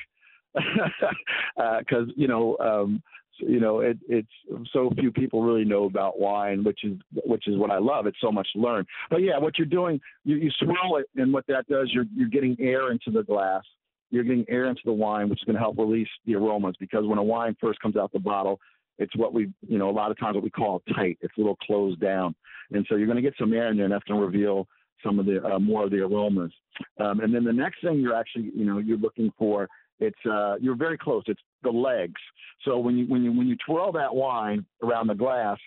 because 0.54 2.08
you 2.16 2.28
know 2.28 2.56
um, 2.58 3.02
you 3.38 3.60
know 3.60 3.80
it, 3.80 3.98
it's 4.08 4.28
so 4.72 4.90
few 4.98 5.12
people 5.12 5.42
really 5.42 5.64
know 5.64 5.84
about 5.84 6.18
wine, 6.18 6.64
which 6.64 6.84
is 6.84 6.98
which 7.24 7.46
is 7.46 7.56
what 7.56 7.70
I 7.70 7.78
love. 7.78 8.06
It's 8.06 8.20
so 8.20 8.32
much 8.32 8.48
to 8.54 8.60
learn. 8.60 8.86
But 9.10 9.22
yeah, 9.22 9.38
what 9.38 9.58
you're 9.58 9.66
doing, 9.66 10.00
you, 10.24 10.36
you 10.36 10.50
swirl 10.58 10.96
it, 10.96 11.06
and 11.16 11.32
what 11.32 11.46
that 11.48 11.66
does, 11.68 11.90
you're 11.92 12.06
you're 12.14 12.28
getting 12.28 12.56
air 12.60 12.90
into 12.90 13.10
the 13.10 13.22
glass. 13.22 13.62
You're 14.10 14.24
getting 14.24 14.46
air 14.48 14.66
into 14.66 14.82
the 14.84 14.92
wine, 14.92 15.28
which 15.28 15.40
is 15.40 15.44
going 15.44 15.54
to 15.54 15.60
help 15.60 15.78
release 15.78 16.08
the 16.26 16.36
aromas. 16.36 16.76
Because 16.78 17.04
when 17.06 17.18
a 17.18 17.22
wine 17.22 17.56
first 17.60 17.80
comes 17.80 17.96
out 17.96 18.12
the 18.12 18.20
bottle, 18.20 18.60
it's 18.98 19.14
what 19.16 19.35
we 19.35 19.52
you 19.66 19.78
know 19.78 19.90
a 19.90 19.92
lot 19.92 20.11
of 20.11 20.18
times 20.18 20.35
what 20.35 20.44
we 20.44 20.50
call 20.50 20.82
tight. 20.94 21.18
It's 21.20 21.37
a 21.37 21.40
little 21.40 21.56
closed 21.56 22.00
down, 22.00 22.35
and 22.72 22.87
so 22.88 22.96
you're 22.96 23.06
going 23.06 23.16
to 23.16 23.22
get 23.22 23.35
some 23.38 23.52
air 23.52 23.68
in 23.68 23.76
there, 23.76 23.85
and 23.85 23.92
that's 23.92 24.04
going 24.04 24.20
to 24.20 24.26
reveal 24.26 24.66
some 25.04 25.18
of 25.18 25.26
the 25.26 25.44
uh, 25.44 25.59
more 25.59 25.85
of 25.85 25.90
the 25.90 26.00
aromas. 26.00 26.52
Um, 26.98 27.20
and 27.20 27.35
then 27.35 27.44
the 27.44 27.52
next 27.52 27.82
thing 27.82 28.00
you're 28.00 28.16
actually 28.16 28.50
you 28.54 28.64
know 28.64 28.78
you're 28.78 28.98
looking 28.98 29.32
for 29.38 29.68
it's 29.98 30.26
uh, 30.30 30.56
you're 30.61 30.76
very 30.76 30.98
close. 30.98 31.24
It's 31.26 31.40
the 31.62 31.70
legs. 31.70 32.20
So 32.64 32.78
when 32.78 32.96
you 32.96 33.06
when 33.06 33.22
you 33.22 33.32
when 33.32 33.46
you 33.46 33.56
twirl 33.66 33.92
that 33.92 34.14
wine 34.14 34.64
around 34.82 35.06
the 35.06 35.14
glass, 35.14 35.59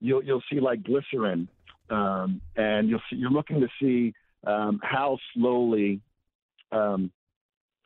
you'll 0.00 0.24
you'll 0.24 0.42
see 0.50 0.60
like 0.60 0.82
glycerin, 0.82 1.48
um, 1.90 2.40
and 2.56 2.88
you'll 2.88 3.02
see 3.10 3.16
you're 3.16 3.30
looking 3.30 3.60
to 3.60 3.68
see 3.80 4.14
um, 4.46 4.80
how 4.82 5.18
slowly. 5.34 6.00
Um, 6.72 7.12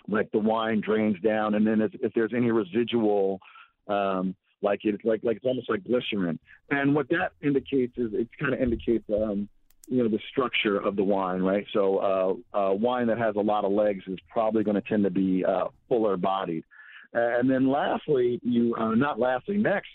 like 0.09 0.33
the 0.33 0.39
wine 0.39 0.81
drains 0.81 1.21
down, 1.21 1.55
and 1.55 1.65
then 1.65 1.83
if, 1.83 1.93
if 2.03 2.13
there's 2.15 2.33
any 2.35 2.51
residual, 2.51 3.39
um, 3.87 4.35
like 4.63 4.81
it's 4.85 5.05
like 5.05 5.21
like 5.23 5.37
it's 5.39 5.47
almost 5.47 5.71
like 5.71 5.85
glycerin. 5.85 6.39
And 6.71 6.95
what 6.95 7.09
that 7.11 7.33
indicates 7.43 7.97
is 7.97 8.13
it 8.13 8.29
kind 8.39 8.55
of 8.55 8.61
indicates 8.61 9.05
um, 9.11 9.49
you 9.89 10.03
know 10.03 10.09
the 10.09 10.21
structure 10.31 10.79
of 10.79 10.97
the 10.97 11.05
wine, 11.05 11.43
right? 11.43 11.67
So 11.73 12.43
uh, 12.55 12.57
uh, 12.57 12.75
wine 12.75 13.07
that 13.09 13.19
has 13.19 13.37
a 13.37 13.41
lot 13.41 13.65
of 13.65 13.73
legs 13.73 14.05
is 14.07 14.19
probably 14.29 14.63
going 14.65 14.81
to 14.81 14.89
tend 14.89 15.05
to 15.05 15.11
be 15.11 15.45
uh, 15.45 15.69
fuller 15.89 16.17
bodied. 16.17 16.65
And 17.13 17.51
then 17.51 17.69
lastly, 17.69 18.41
you 18.43 18.75
uh, 18.77 18.95
not 18.95 19.19
lastly, 19.19 19.57
next 19.57 19.89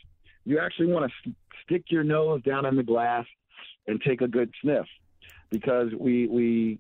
you 0.45 0.59
actually 0.59 0.87
want 0.87 1.09
to 1.09 1.13
st- 1.21 1.35
stick 1.65 1.83
your 1.89 2.03
nose 2.03 2.41
down 2.43 2.65
in 2.65 2.75
the 2.75 2.83
glass 2.83 3.25
and 3.87 4.01
take 4.01 4.21
a 4.21 4.27
good 4.27 4.51
sniff 4.61 4.85
because 5.49 5.89
we 5.99 6.27
we 6.27 6.79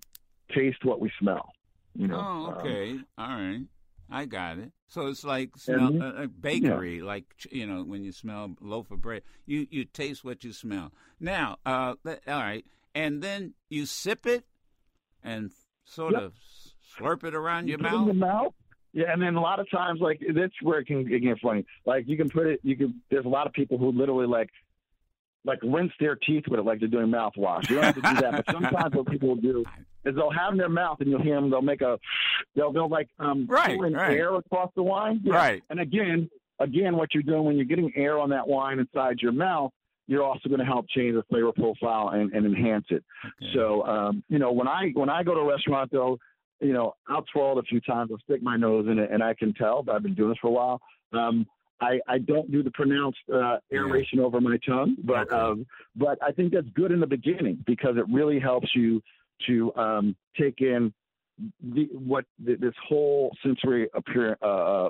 taste 0.53 0.83
what 0.83 0.99
we 0.99 1.11
smell. 1.19 1.51
You 1.95 2.07
know. 2.07 2.17
Oh, 2.17 2.45
Um, 2.47 2.57
okay. 2.57 2.97
All 3.17 3.27
right. 3.27 3.61
I 4.09 4.25
got 4.25 4.57
it. 4.59 4.71
So 4.87 5.07
it's 5.07 5.23
like 5.23 5.57
smell 5.57 5.91
Mhm. 5.91 6.01
uh, 6.01 6.23
a 6.23 6.27
bakery, 6.27 7.01
like 7.01 7.25
you 7.51 7.65
know 7.65 7.83
when 7.83 8.03
you 8.03 8.11
smell 8.11 8.55
loaf 8.61 8.91
of 8.91 9.01
bread, 9.01 9.23
you 9.45 9.67
you 9.71 9.85
taste 9.85 10.23
what 10.23 10.43
you 10.43 10.51
smell. 10.53 10.91
Now, 11.19 11.57
uh, 11.65 11.95
th- 12.05 12.19
all 12.27 12.39
right, 12.41 12.65
and 12.93 13.21
then 13.23 13.53
you 13.69 13.85
sip 13.85 14.25
it 14.25 14.45
and 15.23 15.51
sort 15.85 16.13
Yep. 16.13 16.21
of 16.21 16.33
slurp 16.97 17.23
it 17.23 17.33
around 17.35 17.67
your 17.67 17.79
it 17.79 17.85
in 17.85 17.91
mouth. 17.91 18.07
the 18.07 18.13
mouth. 18.13 18.53
Yeah, 18.93 19.11
and 19.11 19.21
then 19.21 19.35
a 19.35 19.41
lot 19.41 19.59
of 19.59 19.69
times, 19.69 19.99
like 19.99 20.21
that's 20.33 20.53
where 20.61 20.79
it 20.79 20.85
can 20.85 21.11
it 21.11 21.19
get 21.19 21.39
funny. 21.39 21.65
Like 21.85 22.07
you 22.07 22.15
can 22.15 22.29
put 22.29 22.47
it, 22.47 22.59
you 22.63 22.77
can. 22.77 23.01
There's 23.09 23.25
a 23.25 23.29
lot 23.29 23.47
of 23.47 23.53
people 23.53 23.77
who 23.77 23.91
literally 23.91 24.27
like, 24.27 24.49
like 25.43 25.59
rinse 25.63 25.91
their 25.99 26.15
teeth 26.15 26.45
with 26.47 26.59
it, 26.59 26.63
like 26.63 26.79
they're 26.79 26.87
doing 26.87 27.07
mouthwash. 27.07 27.69
You 27.69 27.75
don't 27.77 27.85
have 27.85 27.95
to 27.95 28.01
do 28.01 28.21
that, 28.21 28.45
but 28.45 28.45
sometimes 28.51 28.95
what 28.95 29.07
people 29.07 29.29
will 29.29 29.35
do 29.35 29.65
is 30.05 30.15
they'll 30.15 30.31
have 30.31 30.51
in 30.53 30.57
their 30.57 30.69
mouth, 30.69 30.97
and 31.01 31.09
you'll 31.09 31.21
hear 31.21 31.35
them. 31.35 31.49
They'll 31.49 31.61
make 31.61 31.81
a, 31.81 31.99
they'll 32.55 32.71
they'll 32.71 32.89
like 32.89 33.09
um 33.19 33.47
Right, 33.49 33.79
right. 33.79 34.17
air 34.17 34.35
across 34.35 34.71
the 34.75 34.83
wine. 34.83 35.21
Yeah. 35.23 35.35
Right. 35.35 35.63
And 35.69 35.79
again, 35.79 36.29
again, 36.59 36.95
what 36.95 37.13
you're 37.13 37.23
doing 37.23 37.43
when 37.43 37.55
you're 37.55 37.65
getting 37.65 37.91
air 37.95 38.19
on 38.19 38.29
that 38.29 38.47
wine 38.47 38.79
inside 38.79 39.19
your 39.21 39.31
mouth, 39.31 39.71
you're 40.07 40.23
also 40.23 40.49
going 40.49 40.59
to 40.59 40.65
help 40.65 40.87
change 40.89 41.15
the 41.15 41.23
flavor 41.23 41.51
profile 41.51 42.09
and, 42.09 42.31
and 42.33 42.45
enhance 42.45 42.85
it. 42.89 43.03
Okay. 43.25 43.51
So, 43.53 43.83
um, 43.83 44.23
you 44.29 44.39
know, 44.39 44.51
when 44.51 44.67
I 44.67 44.91
when 44.93 45.09
I 45.09 45.23
go 45.23 45.33
to 45.33 45.41
a 45.41 45.47
restaurant, 45.47 45.91
though, 45.91 46.17
you 46.61 46.73
know, 46.73 46.93
I'll 47.07 47.23
twirl 47.33 47.57
it 47.57 47.65
a 47.65 47.67
few 47.67 47.81
times. 47.81 48.11
I'll 48.11 48.19
stick 48.19 48.41
my 48.41 48.57
nose 48.57 48.87
in 48.89 48.99
it, 48.99 49.11
and 49.11 49.23
I 49.23 49.33
can 49.33 49.53
tell. 49.53 49.83
But 49.83 49.95
I've 49.95 50.03
been 50.03 50.15
doing 50.15 50.29
this 50.29 50.37
for 50.41 50.47
a 50.47 50.51
while. 50.51 50.81
Um, 51.13 51.45
I, 51.81 51.99
I 52.07 52.19
don't 52.19 52.49
do 52.51 52.63
the 52.63 52.71
pronounced 52.71 53.19
uh, 53.33 53.57
aeration 53.71 54.19
yeah. 54.19 54.25
over 54.25 54.39
my 54.39 54.57
tongue, 54.65 54.95
but 55.03 55.27
okay. 55.27 55.35
um, 55.35 55.65
but 55.95 56.17
I 56.23 56.31
think 56.31 56.53
that's 56.53 56.69
good 56.73 56.91
in 56.91 57.01
the 57.01 57.07
beginning 57.07 57.63
because 57.67 57.97
it 57.97 58.05
really 58.09 58.39
helps 58.39 58.69
you 58.73 59.01
to 59.47 59.75
um, 59.75 60.15
take 60.39 60.61
in 60.61 60.93
the, 61.61 61.89
what 61.91 62.25
this 62.39 62.73
whole 62.87 63.35
sensory 63.43 63.89
appear, 63.93 64.37
uh 64.41 64.89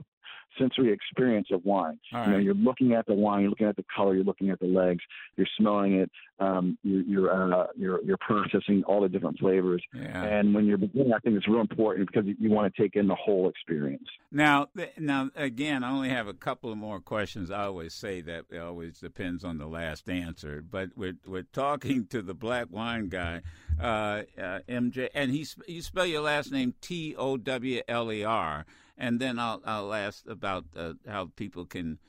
sensory 0.58 0.92
experience 0.92 1.48
of 1.52 1.64
wine. 1.66 2.00
Right. 2.14 2.28
You 2.28 2.32
know, 2.34 2.38
you're 2.40 2.54
looking 2.54 2.94
at 2.94 3.06
the 3.06 3.14
wine, 3.14 3.42
you're 3.42 3.50
looking 3.50 3.68
at 3.68 3.76
the 3.76 3.86
color, 3.96 4.16
you're 4.16 4.24
looking 4.24 4.50
at 4.50 4.60
the 4.60 4.68
legs, 4.68 5.02
you're 5.38 5.48
smelling 5.58 5.96
it, 5.96 6.12
um, 6.40 6.78
you, 6.84 7.04
you're 7.08 7.54
uh, 7.54 7.68
you're 7.78 8.04
you're 8.04 8.18
processing 8.18 8.84
all 8.86 9.02
the 9.02 9.10
different 9.10 9.40
flavors. 9.40 9.84
Yeah. 9.94 10.24
And 10.24 10.54
when 10.54 10.66
you're 10.66 10.78
beginning, 10.78 11.14
I 11.14 11.20
think 11.20 11.38
it's 11.38 11.48
real 11.48 11.62
important 11.62 12.08
because 12.08 12.26
you, 12.26 12.36
you 12.40 12.50
want 12.50 12.74
to 12.74 12.82
take 12.82 12.96
in 12.96 13.08
the 13.08 13.16
whole 13.16 13.50
experience. 13.50 14.08
Now, 14.32 14.68
now 14.98 15.30
again, 15.36 15.84
I 15.84 15.92
only 15.92 16.10
have 16.10 16.28
a 16.28 16.34
couple 16.34 16.72
of 16.72 16.78
more 16.78 17.00
questions. 17.00 17.52
I 17.52 17.64
always 17.64 17.94
say 17.94 18.22
that 18.22 18.46
it 18.50 18.58
always 18.58 19.00
depends 19.00 19.46
on 19.46 19.58
the 19.58 19.68
last 19.68 20.10
answer, 20.10 20.62
but 20.62 20.90
we're 20.96 21.16
we're 21.26 21.44
talking 21.44 22.06
to 22.08 22.22
the 22.22 22.34
black 22.34 22.68
wine 22.70 23.08
guy, 23.08 23.42
uh, 23.80 24.24
uh, 24.38 24.60
MJ, 24.68 25.10
and 25.14 25.32
he 25.32 25.46
you 25.68 25.82
spell 25.82 26.06
your 26.06 26.22
last 26.22 26.52
name 26.52 26.74
T 26.82 27.16
O 27.16 27.38
W 27.38 27.82
L 27.88 28.12
E 28.12 28.24
R 28.24 28.66
and 28.98 29.20
then 29.20 29.40
I'll 29.40 29.62
I'll 29.66 29.94
ask 29.94 30.26
about 30.28 30.66
uh, 30.76 30.94
how 31.08 31.32
people 31.36 31.66
can 31.66 32.00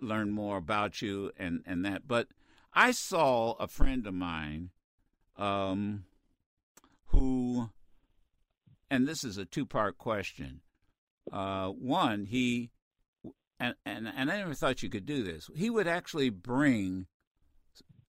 learn 0.00 0.30
more 0.30 0.56
about 0.56 1.00
you 1.02 1.32
and 1.36 1.62
and 1.66 1.84
that. 1.84 2.06
But 2.06 2.28
I 2.72 2.90
saw 2.90 3.52
a 3.54 3.68
friend 3.68 4.06
of 4.06 4.14
mine, 4.14 4.70
um, 5.36 6.04
who, 7.06 7.70
and 8.90 9.06
this 9.06 9.24
is 9.24 9.38
a 9.38 9.46
two 9.46 9.66
part 9.66 9.98
question. 9.98 10.60
Uh, 11.32 11.68
one, 11.68 12.26
he, 12.26 12.70
and, 13.58 13.74
and 13.84 14.08
and 14.08 14.30
I 14.30 14.38
never 14.38 14.54
thought 14.54 14.82
you 14.82 14.90
could 14.90 15.06
do 15.06 15.22
this. 15.22 15.50
He 15.54 15.70
would 15.70 15.88
actually 15.88 16.30
bring 16.30 17.06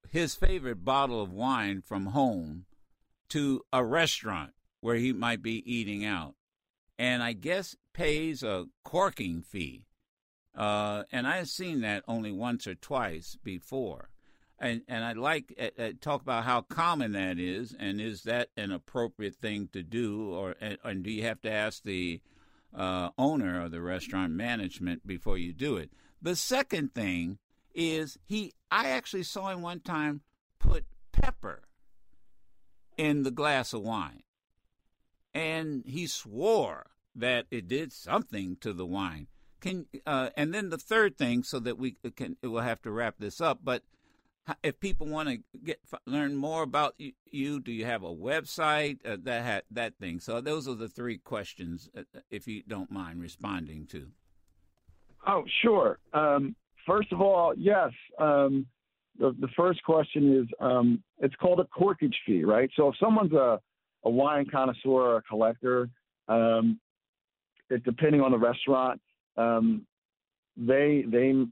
his 0.10 0.36
favorite 0.36 0.84
bottle 0.84 1.22
of 1.22 1.32
wine 1.32 1.82
from 1.82 2.08
home 2.08 2.66
to 3.30 3.62
a 3.72 3.86
restaurant 3.86 4.54
where 4.82 4.96
he 4.96 5.14
might 5.14 5.44
be 5.44 5.62
eating 5.72 6.04
out 6.04 6.34
and 7.00 7.24
I 7.24 7.32
guess 7.32 7.76
pays 8.00 8.44
a 8.44 8.66
corking 8.86 9.42
fee. 9.42 9.84
Uh, 10.56 11.04
and 11.12 11.28
I've 11.28 11.50
seen 11.50 11.82
that 11.82 12.04
only 12.08 12.32
once 12.32 12.66
or 12.66 12.76
twice 12.76 13.38
before. 13.44 14.10
And 14.58 14.82
and 14.88 15.04
I'd 15.06 15.18
like 15.18 15.54
uh, 15.60 15.82
uh, 15.82 15.92
talk 16.02 16.22
about 16.22 16.44
how 16.44 16.62
common 16.62 17.14
that 17.14 17.40
is, 17.40 17.74
and 17.78 18.02
is 18.02 18.24
that 18.24 18.50
an 18.58 18.72
appropriate 18.72 19.36
thing 19.36 19.70
to 19.72 19.84
do, 19.84 20.34
or 20.34 20.56
and, 20.60 20.78
and 20.84 21.04
do 21.04 21.12
you 21.12 21.24
have 21.24 21.42
to 21.42 21.52
ask 21.52 21.84
the 21.84 22.20
uh, 22.76 23.10
owner 23.18 23.64
or 23.64 23.70
the 23.70 23.82
restaurant 23.82 24.34
management 24.34 25.08
before 25.08 25.38
you 25.38 25.54
do 25.54 25.78
it? 25.78 25.92
The 26.22 26.36
second 26.36 26.94
thing 26.94 27.38
is 27.74 28.18
he. 28.26 28.54
I 28.70 28.90
actually 28.90 29.24
saw 29.24 29.50
him 29.50 29.62
one 29.62 29.80
time 29.80 30.22
put 30.60 30.84
pepper 31.14 31.64
in 32.98 33.24
the 33.24 33.32
glass 33.32 33.72
of 33.72 33.82
wine 33.82 34.24
and 35.34 35.84
he 35.86 36.06
swore 36.06 36.88
that 37.15 37.45
it 37.52 37.67
did 37.67 37.91
something 37.91 38.58
to 38.62 38.74
the 38.74 38.86
wine. 38.86 39.28
Can 39.62 39.88
uh, 40.06 40.30
and 40.38 40.54
then 40.54 40.69
the 40.69 40.78
third 40.78 41.17
thing, 41.17 41.43
so 41.43 41.60
that 41.60 41.78
we 41.78 41.98
can 42.15 42.38
we'll 42.41 42.62
have 42.62 42.82
to 42.84 42.91
wrap 42.91 43.15
this 43.19 43.41
up. 43.41 43.60
But 43.63 43.84
if 44.63 44.80
people 44.80 45.08
want 45.08 45.30
to 45.30 45.39
get 45.63 45.80
learn 46.06 46.36
more 46.36 46.63
about 46.63 46.95
you, 46.98 47.60
do 47.60 47.72
you 47.72 47.86
have 47.86 48.04
a 48.04 48.13
website 48.13 49.06
uh, 49.06 49.17
that 49.24 49.43
had 49.43 49.63
that 49.72 49.95
thing? 50.00 50.19
So 50.19 50.39
those 50.41 50.67
are 50.67 50.76
the 50.76 50.88
three 50.88 51.17
questions, 51.17 51.89
uh, 51.98 52.04
if 52.30 52.48
you 52.48 52.63
don't 52.67 52.91
mind 52.91 53.22
responding 53.22 53.86
to. 53.88 54.08
Oh, 55.28 55.43
sure. 55.62 56.00
Um, 56.13 56.56
first 56.88 57.12
of 57.12 57.22
all, 57.22 57.54
yes. 57.58 57.91
Um, 58.17 58.65
the, 59.19 59.36
the 59.39 59.50
first 59.58 59.84
question 59.84 60.38
is 60.38 60.48
um, 60.62 61.04
it's 61.19 61.36
called 61.36 61.60
a 61.60 61.65
corkage 61.65 62.15
fee, 62.26 62.45
right? 62.45 62.69
So 62.76 62.88
if 62.88 62.95
someone's 62.98 63.34
a 63.34 63.60
a 64.06 64.10
wine 64.10 64.45
connoisseur 64.50 64.89
or 64.89 65.17
a 65.17 65.22
collector, 65.24 65.89
um, 66.30 66.80
it, 67.70 67.84
depending 67.84 68.22
on 68.22 68.32
the 68.32 68.38
restaurant, 68.38 69.00
um, 69.38 69.86
they 70.58 71.06
they 71.08 71.28
you 71.28 71.50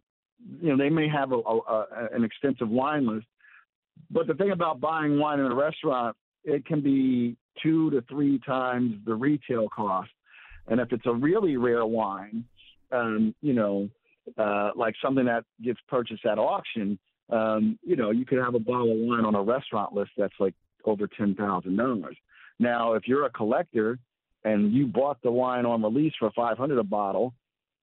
know 0.62 0.78
they 0.78 0.90
may 0.90 1.08
have 1.08 1.32
a, 1.32 1.36
a, 1.36 1.58
a, 1.58 1.88
an 2.14 2.24
extensive 2.24 2.70
wine 2.70 3.08
list, 3.08 3.28
but 4.10 4.28
the 4.28 4.34
thing 4.34 4.52
about 4.52 4.80
buying 4.80 5.20
wine 5.20 5.40
in 5.40 5.46
a 5.46 5.56
restaurant, 5.56 6.16
it 6.44 6.66
can 6.66 6.82
be 6.82 7.36
two 7.62 7.90
to 7.92 8.02
three 8.10 8.40
times 8.46 8.96
the 9.06 9.16
retail 9.16 9.70
cost, 9.70 10.10
and 10.68 10.80
if 10.80 10.92
it's 10.92 11.06
a 11.06 11.14
really 11.14 11.58
rare 11.58 11.86
wine, 11.86 12.44
um, 12.92 13.34
you 13.42 13.54
know, 13.54 13.90
uh, 14.38 14.72
like 14.76 14.96
something 15.02 15.26
that 15.26 15.44
gets 15.64 15.80
purchased 15.88 16.26
at 16.26 16.38
auction, 16.38 17.00
um, 17.30 17.78
you 17.84 17.96
know, 17.96 18.12
you 18.12 18.26
could 18.26 18.40
have 18.40 18.56
a 18.56 18.60
bottle 18.60 18.92
of 18.92 18.98
wine 19.00 19.26
on 19.26 19.36
a 19.36 19.42
restaurant 19.42 19.94
list 19.94 20.12
that's 20.18 20.34
like 20.40 20.54
over 20.86 21.08
ten 21.08 21.36
thousand 21.36 21.78
dollars. 21.78 22.18
Now, 22.60 22.94
if 22.94 23.08
you're 23.08 23.26
a 23.26 23.30
collector 23.30 24.00
and 24.48 24.74
you 24.74 24.88
bought 24.88 25.22
the 25.24 25.32
wine 25.32 25.66
on 25.66 25.84
release 25.84 26.14
for 26.18 26.32
500 26.32 26.78
a 26.78 26.84
bottle, 26.84 27.34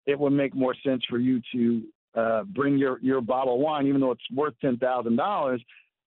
it 0.06 0.18
would 0.18 0.32
make 0.32 0.54
more 0.54 0.74
sense 0.84 1.02
for 1.08 1.18
you 1.18 1.40
to 1.52 1.82
uh, 2.14 2.42
bring 2.44 2.78
your 2.78 2.98
your 3.00 3.20
bottle 3.20 3.54
of 3.54 3.60
wine, 3.60 3.86
even 3.86 4.00
though 4.00 4.12
it's 4.12 4.30
worth 4.34 4.54
ten 4.60 4.76
thousand 4.78 5.16
dollars, 5.16 5.62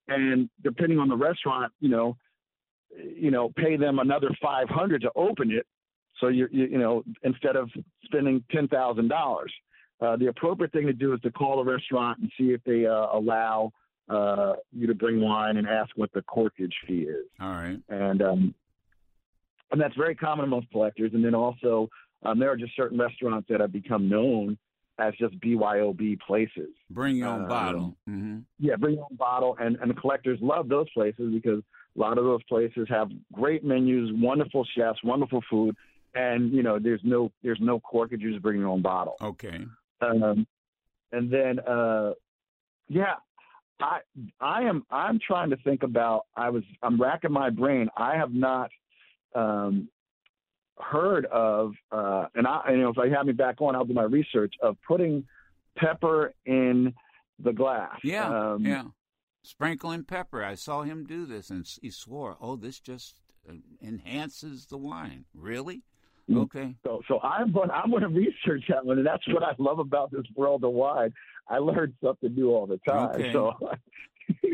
and 0.08 0.50
depending 0.64 1.00
on 1.00 1.10
the 1.10 1.16
restaurant, 1.16 1.72
you 1.80 1.90
know, 1.90 2.16
you 2.98 3.30
know, 3.30 3.52
pay 3.58 3.76
them 3.76 4.00
another 4.00 4.30
500 4.42 5.02
to 5.02 5.12
open 5.16 5.52
it. 5.52 5.66
So 6.20 6.30
you 6.30 6.48
you, 6.52 6.66
you 6.66 6.78
know, 6.78 7.04
instead 7.24 7.56
of 7.56 7.70
spending 8.06 8.44
ten 8.52 8.68
thousand 8.68 9.12
uh, 9.12 9.16
dollars, 9.16 9.54
the 10.00 10.28
appropriate 10.28 10.72
thing 10.72 10.86
to 10.88 10.94
do 10.94 11.14
is 11.14 11.22
to 11.22 11.32
call 11.32 11.64
the 11.64 11.70
restaurant 11.70 12.20
and 12.20 12.32
see 12.38 12.54
if 12.54 12.64
they 12.64 12.86
uh, 12.86 13.08
allow 13.18 13.72
uh, 14.10 14.54
you 14.72 14.88
to 14.88 14.96
bring 14.96 15.20
wine 15.20 15.58
and 15.58 15.68
ask 15.68 15.90
what 15.98 16.12
the 16.14 16.22
corkage 16.22 16.72
fee 16.88 17.02
is. 17.02 17.26
All 17.42 17.50
right. 17.50 17.80
And 17.90 18.22
um, 18.22 18.56
and 19.72 19.82
that's 19.82 19.96
very 19.96 20.16
common 20.16 20.46
amongst 20.46 20.72
collectors. 20.72 21.12
And 21.14 21.24
then 21.24 21.36
also, 21.36 21.90
um, 22.24 22.40
there 22.40 22.52
are 22.52 22.58
just 22.58 22.76
certain 22.76 22.98
restaurants 22.98 23.48
that 23.50 23.60
have 23.60 23.72
become 23.72 24.10
known 24.10 24.58
as 25.00 25.14
just 25.20 25.40
BYOB 25.40 26.20
places. 26.22 26.70
Bring 26.90 27.18
your 27.18 27.28
own 27.28 27.44
um, 27.44 27.48
bottle. 27.48 27.98
Mm-hmm. 28.10 28.40
Yeah, 28.60 28.76
bring 28.78 28.96
your 28.96 29.08
own 29.10 29.18
bottle, 29.18 29.56
and 29.60 29.78
and 29.82 29.96
collectors 29.98 30.40
love 30.42 30.70
those 30.70 30.90
places 30.92 31.32
because 31.34 31.62
a 31.96 32.00
lot 32.00 32.18
of 32.18 32.24
those 32.24 32.44
places 32.44 32.88
have 32.90 33.10
great 33.34 33.64
menus, 33.64 34.10
wonderful 34.14 34.66
chefs, 34.76 35.04
wonderful 35.04 35.44
food, 35.50 35.76
and 36.16 36.52
you 36.52 36.64
know 36.64 36.80
there's 36.80 37.02
no 37.04 37.32
there's 37.44 37.60
no 37.62 37.80
corkage. 37.80 38.22
You 38.22 38.32
just 38.32 38.42
bring 38.42 38.60
your 38.60 38.70
own 38.70 38.82
bottle. 38.82 39.16
Okay. 39.22 39.60
Um, 40.02 40.48
and 41.12 41.32
then 41.32 41.60
uh, 41.60 42.14
yeah, 42.88 43.16
I 43.80 44.00
I 44.40 44.64
am 44.64 44.84
I'm 44.90 45.20
trying 45.26 45.52
to 45.52 45.58
think 45.58 45.84
about 45.84 46.26
I 46.36 46.50
was 46.50 46.64
I'm 46.82 47.00
racking 47.00 47.32
my 47.32 47.50
brain. 47.50 47.90
I 47.96 48.16
have 48.16 48.34
not 48.34 48.72
um, 49.36 49.90
heard 50.80 51.26
of 51.26 51.74
uh, 51.92 52.26
and 52.36 52.48
I 52.48 52.72
you 52.72 52.78
know 52.78 52.90
if 52.90 52.98
I 52.98 53.10
have 53.10 53.26
me 53.26 53.34
back 53.34 53.62
on 53.62 53.76
I'll 53.76 53.86
do 53.86 53.94
my 53.94 54.04
research 54.04 54.54
of 54.62 54.78
putting 54.88 55.24
pepper 55.78 56.34
in 56.46 56.94
the 57.40 57.54
glass. 57.54 57.98
Yeah, 58.04 58.54
um, 58.54 58.66
yeah. 58.66 58.84
Sprinkling 59.44 60.04
pepper. 60.04 60.44
I 60.44 60.56
saw 60.56 60.82
him 60.82 61.06
do 61.06 61.26
this, 61.26 61.50
and 61.50 61.66
he 61.82 61.90
swore, 61.90 62.38
"Oh, 62.42 62.56
this 62.56 62.80
just 62.80 63.16
uh, 63.50 63.54
enhances 63.82 64.66
the 64.66 64.78
wine." 64.78 65.26
Really? 65.34 65.84
Mm. 66.30 66.44
Okay. 66.44 66.76
So, 66.84 67.02
so 67.08 67.22
I'm 67.22 67.54
going. 67.54 67.72
I'm 67.72 67.90
going 67.90 68.02
to 68.02 68.10
research 68.10 68.66
that 68.70 68.86
one, 68.86 68.98
and 68.98 69.08
that's 69.08 69.26
what 69.30 69.44
I 69.44 69.54
love 69.58 69.80
about 69.80 70.12
this 70.12 70.26
world 70.36 70.64
of 70.64 70.74
wine. 70.74 71.14
I 71.48 71.60
learn 71.60 71.94
something 72.04 72.36
new 72.36 72.52
all 72.52 72.68
the 72.68 72.80
time. 72.80 73.10
Okay. 73.16 73.32
So. 73.32 73.54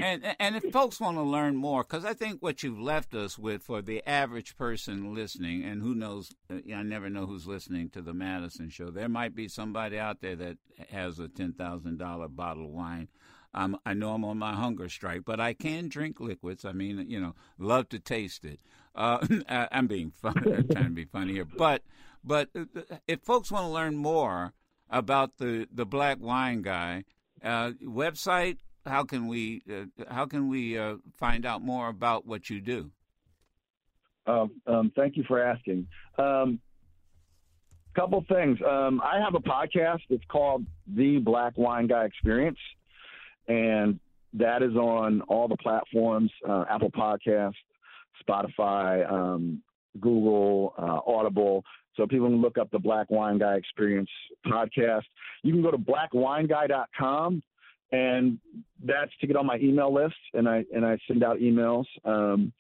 and 0.02 0.36
and 0.40 0.56
if 0.56 0.72
folks 0.72 1.00
want 1.00 1.18
to 1.18 1.24
learn 1.24 1.56
more, 1.56 1.84
because 1.84 2.06
I 2.06 2.14
think 2.14 2.42
what 2.42 2.64
you've 2.64 2.80
left 2.80 3.14
us 3.14 3.38
with 3.38 3.64
for 3.64 3.82
the 3.82 4.08
average 4.08 4.58
person 4.58 5.14
listening, 5.14 5.64
and 5.64 5.82
who 5.82 5.96
knows, 5.96 6.34
uh, 6.52 6.56
I 6.74 6.84
never 6.84 7.10
know 7.10 7.26
who's 7.26 7.48
listening 7.48 7.90
to 7.92 8.02
the 8.02 8.14
Madison 8.14 8.70
show. 8.70 8.90
There 8.90 9.10
might 9.10 9.36
be 9.36 9.48
somebody 9.48 10.00
out 10.00 10.22
there 10.22 10.36
that 10.36 10.58
has 10.90 11.20
a 11.20 11.28
ten 11.28 11.54
thousand 11.54 11.98
dollar 11.98 12.28
bottle 12.28 12.66
of 12.66 12.72
wine. 12.72 13.10
Um, 13.54 13.78
I 13.86 13.94
know 13.94 14.14
I'm 14.14 14.26
on 14.26 14.40
my 14.40 14.54
hunger 14.54 14.90
strike, 14.90 15.22
but 15.26 15.40
I 15.40 15.54
can 15.54 15.88
drink 15.88 16.20
liquids. 16.20 16.66
I 16.66 16.72
mean, 16.72 17.06
you 17.08 17.20
know, 17.20 17.36
love 17.60 17.90
to 17.90 18.00
taste 18.00 18.46
it. 18.46 18.60
Uh, 18.96 19.26
I'm 19.50 19.88
being 19.88 20.12
fun, 20.12 20.36
I'm 20.46 20.68
trying 20.68 20.86
to 20.86 20.90
be 20.90 21.06
funny 21.06 21.34
here, 21.34 21.46
but 21.46 21.84
but 22.24 22.50
uh, 22.56 22.66
if 23.08 23.22
folks 23.22 23.52
want 23.52 23.66
to 23.66 23.70
learn 23.70 23.96
more 23.96 24.54
about 24.90 25.38
the 25.38 25.68
the 25.72 25.86
black 25.86 26.18
wine 26.20 26.62
guy. 26.62 27.04
Uh, 27.44 27.72
website? 27.84 28.58
How 28.86 29.04
can 29.04 29.28
we 29.28 29.64
uh, 29.72 30.04
how 30.14 30.26
can 30.26 30.50
we 30.50 30.78
uh, 30.78 30.96
find 31.18 31.46
out 31.46 31.62
more 31.62 31.88
about 31.88 32.26
what 32.26 32.50
you 32.50 32.60
do? 32.60 32.92
Um, 34.26 34.52
um, 34.68 34.92
thank 34.96 35.18
you 35.18 35.24
for 35.28 35.42
asking. 35.42 35.88
Um, 36.18 36.60
couple 37.96 38.24
things. 38.28 38.58
Um, 38.68 39.02
I 39.02 39.20
have 39.20 39.36
a 39.36 39.40
podcast. 39.40 40.00
It's 40.10 40.24
called 40.30 40.66
The 40.96 41.20
Black 41.20 41.58
Wine 41.58 41.88
Guy 41.88 42.06
Experience, 42.06 42.58
and 43.48 44.00
that 44.34 44.64
is 44.64 44.76
on 44.76 45.22
all 45.22 45.48
the 45.48 45.58
platforms: 45.58 46.32
uh, 46.48 46.66
Apple 46.70 46.92
Podcast, 46.92 47.54
Spotify, 48.28 49.10
um, 49.12 49.62
Google, 50.00 50.74
uh, 50.78 51.00
Audible. 51.10 51.64
So 51.96 52.08
people 52.08 52.28
can 52.28 52.42
look 52.42 52.58
up 52.58 52.72
the 52.72 52.80
Black 52.80 53.10
Wine 53.12 53.38
Guy 53.38 53.56
Experience 53.56 54.10
podcast. 54.48 55.04
You 55.44 55.54
can 55.54 55.62
go 55.62 55.70
to 55.70 55.78
blackwineguy.com, 55.78 57.44
and 57.94 58.40
that's 58.84 59.12
to 59.22 59.28
get 59.28 59.36
on 59.38 59.46
my 59.46 59.58
email 59.58 59.94
list, 59.94 60.16
and 60.34 60.50
I 60.50 60.66
and 60.76 60.86
I 60.86 60.98
send 61.08 61.24
out 61.24 61.38
emails 61.38 61.86
um, 62.04 62.52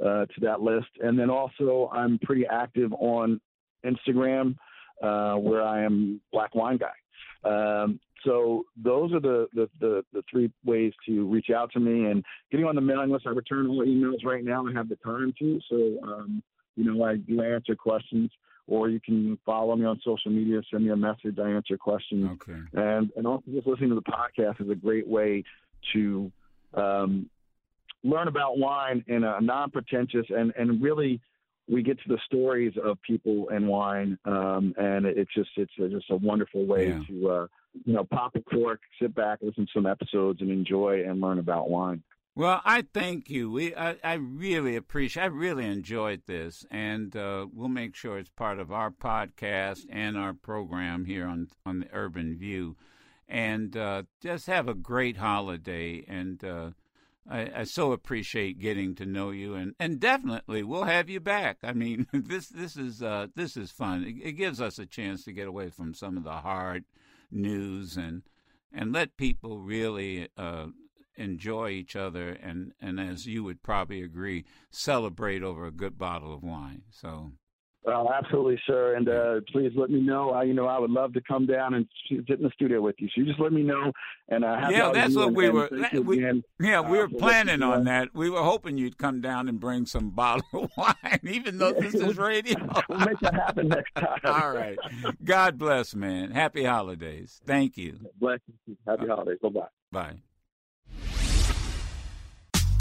uh, 0.00 0.26
to 0.26 0.40
that 0.42 0.62
list. 0.62 0.88
And 1.00 1.18
then 1.18 1.28
also, 1.28 1.90
I'm 1.92 2.18
pretty 2.20 2.46
active 2.46 2.92
on 2.94 3.40
Instagram, 3.84 4.56
uh, 5.02 5.34
where 5.34 5.62
I 5.62 5.82
am 5.82 6.20
Black 6.32 6.54
Wine 6.54 6.78
Guy. 6.78 6.94
Um, 7.44 8.00
so 8.24 8.64
those 8.82 9.12
are 9.12 9.20
the, 9.20 9.46
the, 9.54 9.68
the, 9.78 10.04
the, 10.12 10.22
three 10.28 10.50
ways 10.64 10.92
to 11.06 11.26
reach 11.26 11.50
out 11.54 11.70
to 11.72 11.80
me 11.80 12.10
and 12.10 12.24
getting 12.50 12.66
on 12.66 12.74
the 12.74 12.80
mailing 12.80 13.10
list. 13.10 13.26
I 13.26 13.30
return 13.30 13.68
all 13.68 13.84
emails 13.84 14.24
right 14.24 14.42
now. 14.42 14.66
I 14.66 14.72
have 14.72 14.88
the 14.88 14.96
time 14.96 15.32
to. 15.38 15.60
So, 15.68 15.76
um, 16.02 16.42
you 16.74 16.84
know, 16.84 17.04
I 17.04 17.16
do 17.16 17.40
answer 17.42 17.76
questions 17.76 18.30
or 18.66 18.88
you 18.88 19.00
can 19.00 19.38
follow 19.46 19.76
me 19.76 19.84
on 19.84 20.00
social 20.04 20.30
media, 20.30 20.60
send 20.70 20.84
me 20.84 20.90
a 20.90 20.96
message. 20.96 21.38
I 21.38 21.50
answer 21.50 21.76
questions. 21.76 22.28
Okay. 22.42 22.58
And, 22.74 23.10
and 23.16 23.26
also 23.26 23.44
just 23.52 23.66
listening 23.66 23.90
to 23.90 23.94
the 23.96 24.02
podcast 24.02 24.60
is 24.60 24.68
a 24.70 24.74
great 24.74 25.06
way 25.06 25.44
to, 25.92 26.30
um, 26.74 27.30
learn 28.04 28.28
about 28.28 28.58
wine 28.58 29.04
in 29.08 29.24
a 29.24 29.40
non-pretentious 29.40 30.26
and, 30.30 30.52
and 30.56 30.80
really 30.80 31.20
we 31.68 31.82
get 31.82 31.98
to 31.98 32.08
the 32.08 32.18
stories 32.24 32.72
of 32.84 33.00
people 33.02 33.48
and 33.48 33.66
wine, 33.66 34.16
um, 34.24 34.72
and 34.78 35.04
it's 35.04 35.32
just 35.34 35.50
it's 35.56 35.72
a, 35.82 35.88
just 35.88 36.08
a 36.10 36.16
wonderful 36.16 36.64
way 36.64 36.88
Yeah. 36.88 37.02
to 37.08 37.28
uh, 37.28 37.46
you 37.84 37.92
know 37.92 38.04
pop 38.04 38.36
a 38.36 38.40
cork, 38.40 38.80
sit 39.02 39.14
back, 39.14 39.40
listen 39.42 39.66
to 39.66 39.72
some 39.74 39.86
episodes, 39.86 40.40
and 40.40 40.50
enjoy 40.50 41.02
and 41.04 41.20
learn 41.20 41.40
about 41.40 41.68
wine. 41.68 42.02
Well, 42.38 42.60
I 42.66 42.82
thank 42.82 43.30
you. 43.30 43.50
We, 43.50 43.74
I, 43.74 43.96
I 44.04 44.12
really 44.14 44.76
appreciate. 44.76 45.22
I 45.22 45.26
really 45.26 45.64
enjoyed 45.64 46.20
this, 46.26 46.66
and 46.70 47.16
uh, 47.16 47.46
we'll 47.50 47.68
make 47.68 47.94
sure 47.94 48.18
it's 48.18 48.28
part 48.28 48.58
of 48.58 48.70
our 48.70 48.90
podcast 48.90 49.86
and 49.88 50.18
our 50.18 50.34
program 50.34 51.06
here 51.06 51.26
on 51.26 51.48
on 51.64 51.80
the 51.80 51.88
Urban 51.94 52.36
View. 52.36 52.76
And 53.26 53.74
uh, 53.74 54.02
just 54.20 54.48
have 54.48 54.68
a 54.68 54.74
great 54.74 55.16
holiday. 55.16 56.04
And 56.06 56.44
uh, 56.44 56.70
I, 57.28 57.60
I 57.60 57.64
so 57.64 57.92
appreciate 57.92 58.58
getting 58.58 58.94
to 58.96 59.06
know 59.06 59.30
you, 59.30 59.54
and, 59.54 59.74
and 59.80 59.98
definitely 59.98 60.62
we'll 60.62 60.84
have 60.84 61.08
you 61.08 61.20
back. 61.20 61.56
I 61.62 61.72
mean, 61.72 62.06
this 62.12 62.48
this 62.48 62.76
is 62.76 63.02
uh, 63.02 63.28
this 63.34 63.56
is 63.56 63.70
fun. 63.70 64.04
It, 64.04 64.28
it 64.28 64.32
gives 64.32 64.60
us 64.60 64.78
a 64.78 64.84
chance 64.84 65.24
to 65.24 65.32
get 65.32 65.48
away 65.48 65.70
from 65.70 65.94
some 65.94 66.18
of 66.18 66.24
the 66.24 66.32
hard 66.32 66.84
news 67.30 67.96
and 67.96 68.24
and 68.74 68.92
let 68.92 69.16
people 69.16 69.58
really 69.58 70.28
uh, 70.36 70.66
enjoy 71.16 71.70
each 71.70 71.96
other 71.96 72.30
and, 72.30 72.72
and 72.80 72.98
as 73.00 73.26
you 73.26 73.42
would 73.44 73.62
probably 73.62 74.02
agree, 74.02 74.44
celebrate 74.70 75.42
over 75.42 75.66
a 75.66 75.70
good 75.72 75.98
bottle 75.98 76.32
of 76.34 76.42
wine. 76.42 76.82
So 76.90 77.32
Well, 77.84 78.10
absolutely, 78.12 78.60
sir. 78.66 78.94
And 78.96 79.08
uh, 79.08 79.40
please 79.52 79.70
let 79.76 79.90
me 79.90 80.00
know. 80.00 80.30
I, 80.30 80.42
you 80.42 80.54
know, 80.54 80.66
I 80.66 80.76
would 80.78 80.90
love 80.90 81.12
to 81.12 81.20
come 81.20 81.46
down 81.46 81.74
and 81.74 81.86
sit 82.10 82.38
in 82.38 82.42
the 82.42 82.50
studio 82.52 82.80
with 82.80 82.96
you. 82.98 83.06
So 83.08 83.20
you 83.20 83.26
just 83.26 83.38
let 83.38 83.52
me 83.52 83.62
know. 83.62 83.92
And 84.28 84.44
uh, 84.44 84.58
happy 84.58 84.74
Yeah, 84.74 84.90
that's 84.92 85.14
what 85.14 85.32
we 85.34 85.48
were- 85.50 85.68
we- 86.02 86.42
yeah, 86.58 86.80
we 86.80 86.98
Uh, 86.98 87.02
were 87.02 87.08
planning 87.08 87.62
on 87.62 87.84
that. 87.84 88.08
We 88.12 88.28
were 88.28 88.42
hoping 88.42 88.76
you'd 88.76 88.98
come 88.98 89.20
down 89.20 89.48
and 89.48 89.60
bring 89.60 89.86
some 89.86 90.10
bottle 90.22 90.42
of 90.52 90.70
wine, 90.76 91.20
even 91.22 91.58
though 91.58 91.72
this 91.74 91.94
is 91.94 92.16
radio. 92.18 92.56
We'll 92.88 92.98
make 92.98 93.20
that 93.20 93.34
happen 93.34 93.68
next 93.68 93.94
time. 93.94 94.18
All 94.24 94.50
right. 94.52 94.76
God 95.24 95.56
bless, 95.56 95.94
man. 95.94 96.32
Happy 96.32 96.64
holidays. 96.64 97.40
Thank 97.46 97.76
you. 97.76 98.00
Bless 98.18 98.40
you. 98.66 98.76
Happy 98.84 99.06
holidays. 99.06 99.38
Bye 99.40 99.48
bye. 99.50 99.66
Bye. 99.92 100.16